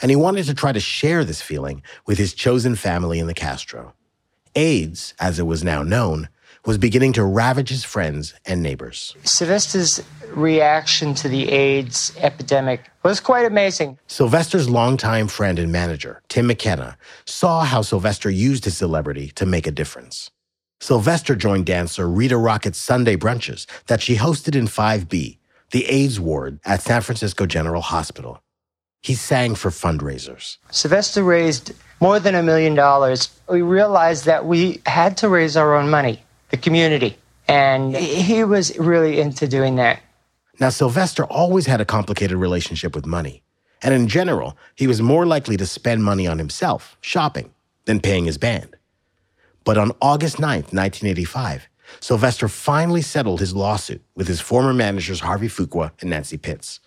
And 0.00 0.10
he 0.10 0.16
wanted 0.16 0.46
to 0.46 0.54
try 0.54 0.72
to 0.72 0.80
share 0.80 1.24
this 1.24 1.42
feeling 1.42 1.82
with 2.06 2.16
his 2.16 2.32
chosen 2.32 2.74
family 2.76 3.18
in 3.18 3.26
the 3.26 3.34
Castro. 3.34 3.92
AIDS, 4.56 5.12
as 5.20 5.38
it 5.38 5.46
was 5.46 5.62
now 5.62 5.82
known, 5.82 6.30
was 6.66 6.78
beginning 6.78 7.12
to 7.14 7.24
ravage 7.24 7.68
his 7.68 7.84
friends 7.84 8.34
and 8.46 8.62
neighbors. 8.62 9.16
Sylvester's 9.24 10.02
reaction 10.28 11.14
to 11.14 11.28
the 11.28 11.48
AIDS 11.50 12.12
epidemic 12.18 12.90
was 13.02 13.20
quite 13.20 13.46
amazing. 13.46 13.98
Sylvester's 14.06 14.68
longtime 14.68 15.28
friend 15.28 15.58
and 15.58 15.72
manager, 15.72 16.22
Tim 16.28 16.46
McKenna, 16.46 16.96
saw 17.24 17.64
how 17.64 17.82
Sylvester 17.82 18.30
used 18.30 18.64
his 18.64 18.76
celebrity 18.76 19.28
to 19.36 19.46
make 19.46 19.66
a 19.66 19.72
difference. 19.72 20.30
Sylvester 20.80 21.36
joined 21.36 21.66
dancer 21.66 22.08
Rita 22.08 22.36
Rockett's 22.36 22.78
Sunday 22.78 23.16
brunches 23.16 23.66
that 23.86 24.00
she 24.00 24.16
hosted 24.16 24.56
in 24.56 24.66
5B, 24.66 25.38
the 25.72 25.86
AIDS 25.86 26.18
ward 26.18 26.58
at 26.64 26.82
San 26.82 27.02
Francisco 27.02 27.46
General 27.46 27.82
Hospital. 27.82 28.42
He 29.02 29.14
sang 29.14 29.54
for 29.54 29.70
fundraisers. 29.70 30.58
Sylvester 30.70 31.22
raised 31.22 31.72
more 32.00 32.18
than 32.18 32.34
a 32.34 32.42
million 32.42 32.74
dollars. 32.74 33.30
We 33.48 33.62
realized 33.62 34.24
that 34.24 34.46
we 34.46 34.80
had 34.86 35.16
to 35.18 35.28
raise 35.28 35.56
our 35.56 35.74
own 35.74 35.90
money, 35.90 36.22
the 36.50 36.56
community. 36.56 37.16
And 37.48 37.96
he 37.96 38.44
was 38.44 38.76
really 38.78 39.20
into 39.20 39.48
doing 39.48 39.76
that. 39.76 40.00
Now, 40.60 40.68
Sylvester 40.68 41.24
always 41.24 41.66
had 41.66 41.80
a 41.80 41.84
complicated 41.84 42.36
relationship 42.36 42.94
with 42.94 43.06
money. 43.06 43.42
And 43.82 43.94
in 43.94 44.08
general, 44.08 44.56
he 44.74 44.86
was 44.86 45.00
more 45.00 45.24
likely 45.26 45.56
to 45.56 45.66
spend 45.66 46.04
money 46.04 46.26
on 46.26 46.38
himself, 46.38 46.98
shopping, 47.00 47.50
than 47.86 48.00
paying 48.00 48.26
his 48.26 48.36
band. 48.38 48.76
But 49.64 49.78
on 49.78 49.92
August 50.02 50.36
9th, 50.36 50.72
1985, 50.74 51.68
Sylvester 51.98 52.46
finally 52.46 53.02
settled 53.02 53.40
his 53.40 53.54
lawsuit 53.54 54.02
with 54.14 54.28
his 54.28 54.40
former 54.40 54.72
managers 54.72 55.20
Harvey 55.20 55.48
Fuqua 55.48 55.92
and 56.00 56.10
Nancy 56.10 56.36
Pitts. 56.36 56.80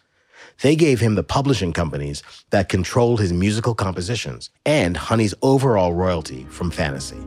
They 0.62 0.76
gave 0.76 1.00
him 1.00 1.16
the 1.16 1.24
publishing 1.24 1.74
companies 1.74 2.22
that 2.52 2.70
controlled 2.70 3.20
his 3.20 3.34
musical 3.34 3.74
compositions 3.74 4.50
and 4.66 4.96
Honey's 4.96 5.34
overall 5.42 5.94
royalty 5.94 6.46
from 6.50 6.72
Fantasy. 6.72 7.18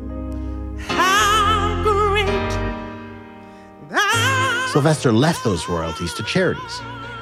Sylvester 4.77 5.11
left 5.11 5.43
those 5.43 5.71
royalties 5.71 6.13
to 6.13 6.23
charities, 6.23 6.81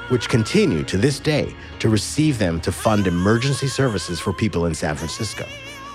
which 0.09 0.27
continue 0.27 0.83
to 0.83 0.97
this 0.97 1.21
day 1.21 1.55
to 1.79 1.87
receive 1.87 2.37
them 2.37 2.59
to 2.59 2.69
fund 2.69 3.07
emergency 3.07 3.67
services 3.67 4.19
for 4.19 4.33
people 4.33 4.65
in 4.65 4.75
San 4.75 4.93
Francisco, 4.97 5.45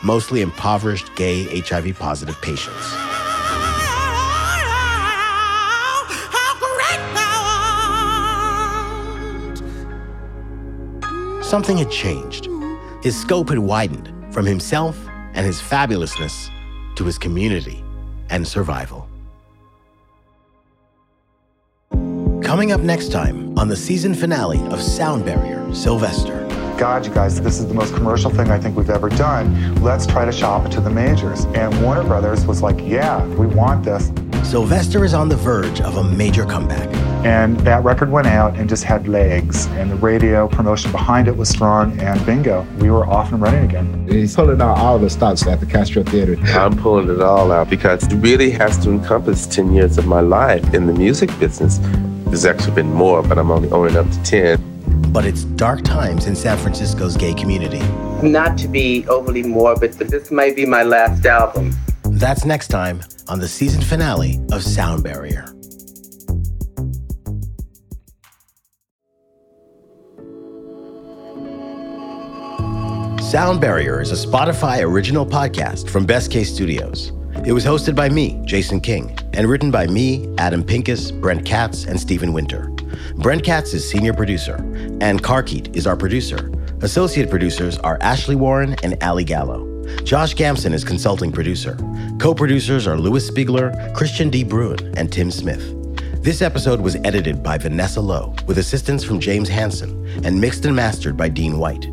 mostly 0.03 0.41
impoverished 0.41 1.15
gay 1.17 1.61
HIV 1.61 1.99
positive 1.99 2.41
patients. 2.41 2.83
Something 11.47 11.77
had 11.77 11.91
changed. 11.91 12.49
His 13.03 13.21
scope 13.21 13.51
had 13.51 13.59
widened 13.59 14.11
from 14.33 14.47
himself 14.47 14.97
and 15.35 15.45
his 15.45 15.61
fabulousness 15.61 16.49
to 16.97 17.05
his 17.05 17.19
community 17.19 17.85
and 18.31 18.49
survival. 18.49 19.10
Coming 22.51 22.73
up 22.73 22.81
next 22.81 23.13
time 23.13 23.57
on 23.57 23.69
the 23.69 23.77
season 23.77 24.13
finale 24.13 24.59
of 24.73 24.83
Sound 24.83 25.25
Barrier, 25.25 25.73
Sylvester. 25.73 26.45
God, 26.77 27.07
you 27.07 27.15
guys, 27.15 27.41
this 27.41 27.61
is 27.61 27.69
the 27.69 27.75
most 27.75 27.95
commercial 27.95 28.29
thing 28.29 28.51
I 28.51 28.59
think 28.59 28.77
we've 28.77 28.91
ever 28.91 29.09
done. 29.09 29.81
Let's 29.81 30.05
try 30.05 30.25
to 30.25 30.33
shop 30.33 30.67
it 30.67 30.73
to 30.73 30.81
the 30.81 30.91
majors. 30.91 31.45
And 31.55 31.81
Warner 31.81 32.03
Brothers 32.03 32.45
was 32.47 32.61
like, 32.61 32.81
yeah, 32.81 33.25
we 33.37 33.47
want 33.47 33.85
this. 33.85 34.11
Sylvester 34.43 35.05
is 35.05 35.15
on 35.15 35.29
the 35.29 35.37
verge 35.37 35.81
of 35.81 35.99
a 35.99 36.03
major 36.03 36.45
comeback. 36.45 36.93
And 37.25 37.57
that 37.61 37.85
record 37.85 38.11
went 38.11 38.27
out 38.27 38.57
and 38.57 38.69
just 38.69 38.83
had 38.83 39.07
legs, 39.07 39.67
and 39.67 39.89
the 39.89 39.97
radio 39.97 40.49
promotion 40.49 40.91
behind 40.91 41.29
it 41.29 41.37
was 41.37 41.49
strong, 41.49 41.97
and 42.01 42.27
bingo, 42.27 42.67
we 42.81 42.91
were 42.91 43.07
off 43.07 43.31
and 43.31 43.41
running 43.41 43.63
again. 43.65 44.09
He's 44.09 44.35
pulling 44.35 44.61
out 44.61 44.77
all 44.77 44.99
the 44.99 45.09
stops 45.09 45.47
at 45.47 45.61
the 45.61 45.67
Castro 45.67 46.03
Theater. 46.03 46.37
I'm 46.47 46.77
pulling 46.77 47.11
it 47.11 47.23
all 47.23 47.53
out 47.53 47.71
because 47.71 48.03
it 48.13 48.15
really 48.17 48.51
has 48.51 48.77
to 48.79 48.91
encompass 48.91 49.47
10 49.47 49.73
years 49.73 49.99
of 49.99 50.09
my 50.09 50.21
life 50.21 50.75
in 50.75 50.89
the 50.89 50.93
music 50.93 51.31
business. 51.39 51.79
There's 52.31 52.45
actually 52.45 52.77
been 52.77 52.95
more, 52.95 53.25
but 53.25 53.39
I'm 53.39 53.51
only 53.51 53.69
owning 53.71 53.97
up 53.97 54.09
to 54.09 54.23
10. 54.23 55.13
But 55.13 55.27
it's 55.27 55.43
dark 55.43 55.83
times 55.83 56.27
in 56.27 56.37
San 56.37 56.57
Francisco's 56.59 57.17
gay 57.17 57.35
community. 57.35 57.81
Not 58.23 58.57
to 58.59 58.69
be 58.69 59.05
overly 59.09 59.43
morbid, 59.43 59.99
but 59.99 60.13
this 60.13 60.31
might 60.31 60.55
be 60.55 60.65
my 60.65 60.85
last 60.85 61.27
album. 61.27 61.75
That's 62.05 62.45
next 62.45 62.69
time 62.69 63.03
on 63.27 63.41
the 63.41 63.49
season 63.49 63.83
finale 63.83 64.39
of 64.53 64.63
Sound 64.63 65.03
Barrier. 65.03 65.45
Sound 73.21 73.61
Barrier 73.61 74.01
is 74.01 74.13
a 74.13 74.27
Spotify 74.27 74.83
original 74.85 75.27
podcast 75.27 75.91
from 75.91 76.07
Best 76.07 76.31
Case 76.31 76.55
Studios. 76.55 77.11
It 77.43 77.53
was 77.53 77.65
hosted 77.65 77.97
by 77.97 78.11
me, 78.11 78.39
Jason 78.45 78.83
King, 78.83 79.19
and 79.33 79.49
written 79.49 79.71
by 79.71 79.87
me, 79.87 80.29
Adam 80.37 80.63
Pincus, 80.63 81.11
Brent 81.11 81.47
Katz, 81.47 81.85
and 81.85 81.99
Stephen 81.99 82.35
Winter. 82.35 82.71
Brent 83.17 83.43
Katz 83.43 83.73
is 83.73 83.89
senior 83.89 84.13
producer, 84.13 84.57
and 85.01 85.23
Karkeet 85.23 85.75
is 85.75 85.87
our 85.87 85.97
producer. 85.97 86.53
Associate 86.83 87.31
producers 87.31 87.79
are 87.79 87.97
Ashley 88.03 88.37
Warren 88.37 88.77
and 88.83 89.03
Ali 89.03 89.25
Gallo. 89.25 89.67
Josh 90.05 90.35
Gamson 90.35 90.75
is 90.75 90.85
consulting 90.85 91.33
producer. 91.33 91.79
Co 92.19 92.35
producers 92.35 92.87
are 92.87 92.99
Louis 92.99 93.29
Spiegler, 93.31 93.95
Christian 93.95 94.29
D. 94.29 94.45
Bruin, 94.45 94.93
and 94.99 95.11
Tim 95.11 95.31
Smith. 95.31 95.75
This 96.23 96.43
episode 96.43 96.83
was 96.83 96.97
edited 97.05 97.43
by 97.43 97.57
Vanessa 97.57 98.03
Lowe 98.03 98.35
with 98.47 98.59
assistance 98.59 99.03
from 99.03 99.19
James 99.19 99.49
Hanson 99.49 100.07
and 100.27 100.39
mixed 100.39 100.67
and 100.67 100.77
mastered 100.77 101.17
by 101.17 101.31
Dean 101.31 101.59
White. 101.59 101.89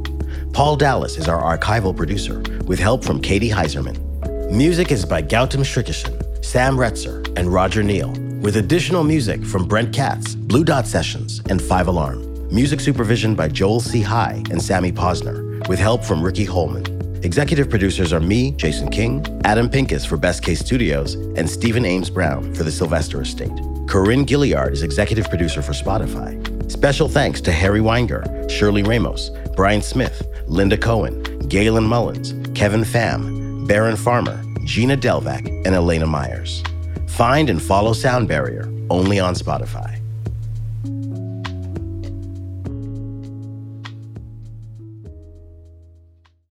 Paul 0.51 0.75
Dallas 0.75 1.17
is 1.17 1.29
our 1.29 1.57
archival 1.57 1.95
producer 1.95 2.43
with 2.65 2.79
help 2.79 3.05
from 3.05 3.21
Katie 3.21 3.49
Heiserman. 3.49 4.06
Music 4.51 4.93
is 4.93 5.03
by 5.03 5.21
Gautam 5.21 5.59
Srikishan, 5.59 6.43
Sam 6.43 6.77
Retzer, 6.77 7.21
and 7.37 7.51
Roger 7.51 7.83
Neal, 7.83 8.11
with 8.39 8.55
additional 8.55 9.03
music 9.03 9.43
from 9.43 9.67
Brent 9.67 9.93
Katz, 9.93 10.35
Blue 10.35 10.63
Dot 10.63 10.87
Sessions, 10.87 11.41
and 11.49 11.61
Five 11.61 11.89
Alarm. 11.89 12.47
Music 12.47 12.79
supervision 12.79 13.35
by 13.35 13.49
Joel 13.49 13.81
C. 13.81 14.01
High 14.01 14.41
and 14.49 14.61
Sammy 14.61 14.93
Posner, 14.93 15.67
with 15.67 15.79
help 15.79 16.01
from 16.01 16.23
Ricky 16.23 16.45
Holman. 16.45 16.85
Executive 17.25 17.69
producers 17.69 18.13
are 18.13 18.21
me, 18.21 18.51
Jason 18.51 18.89
King, 18.89 19.25
Adam 19.43 19.69
Pincus 19.69 20.05
for 20.05 20.15
Best 20.15 20.43
Case 20.43 20.59
Studios, 20.59 21.15
and 21.35 21.49
Stephen 21.49 21.83
Ames 21.83 22.09
Brown 22.09 22.53
for 22.53 22.63
the 22.63 22.71
Sylvester 22.71 23.21
Estate. 23.21 23.51
Corinne 23.89 24.25
Gilliard 24.25 24.71
is 24.71 24.81
executive 24.81 25.29
producer 25.29 25.61
for 25.61 25.73
Spotify. 25.73 26.71
Special 26.71 27.09
thanks 27.09 27.41
to 27.41 27.51
Harry 27.51 27.81
Weinger, 27.81 28.49
Shirley 28.49 28.83
Ramos, 28.83 29.29
Brian 29.57 29.81
Smith, 29.81 30.25
Linda 30.47 30.77
Cohen, 30.77 31.21
Galen 31.49 31.83
Mullins, 31.83 32.33
Kevin 32.57 32.81
Pham, 32.81 33.36
Baron 33.67 33.97
Farmer, 33.97 34.41
Gina 34.63 34.95
Delvac, 34.95 35.45
and 35.65 35.75
Elena 35.75 36.07
Myers. 36.07 36.63
Find 37.07 37.49
and 37.49 37.61
follow 37.61 37.91
Sound 37.91 38.29
Barrier 38.29 38.71
only 38.89 39.19
on 39.19 39.33
Spotify. 39.33 39.96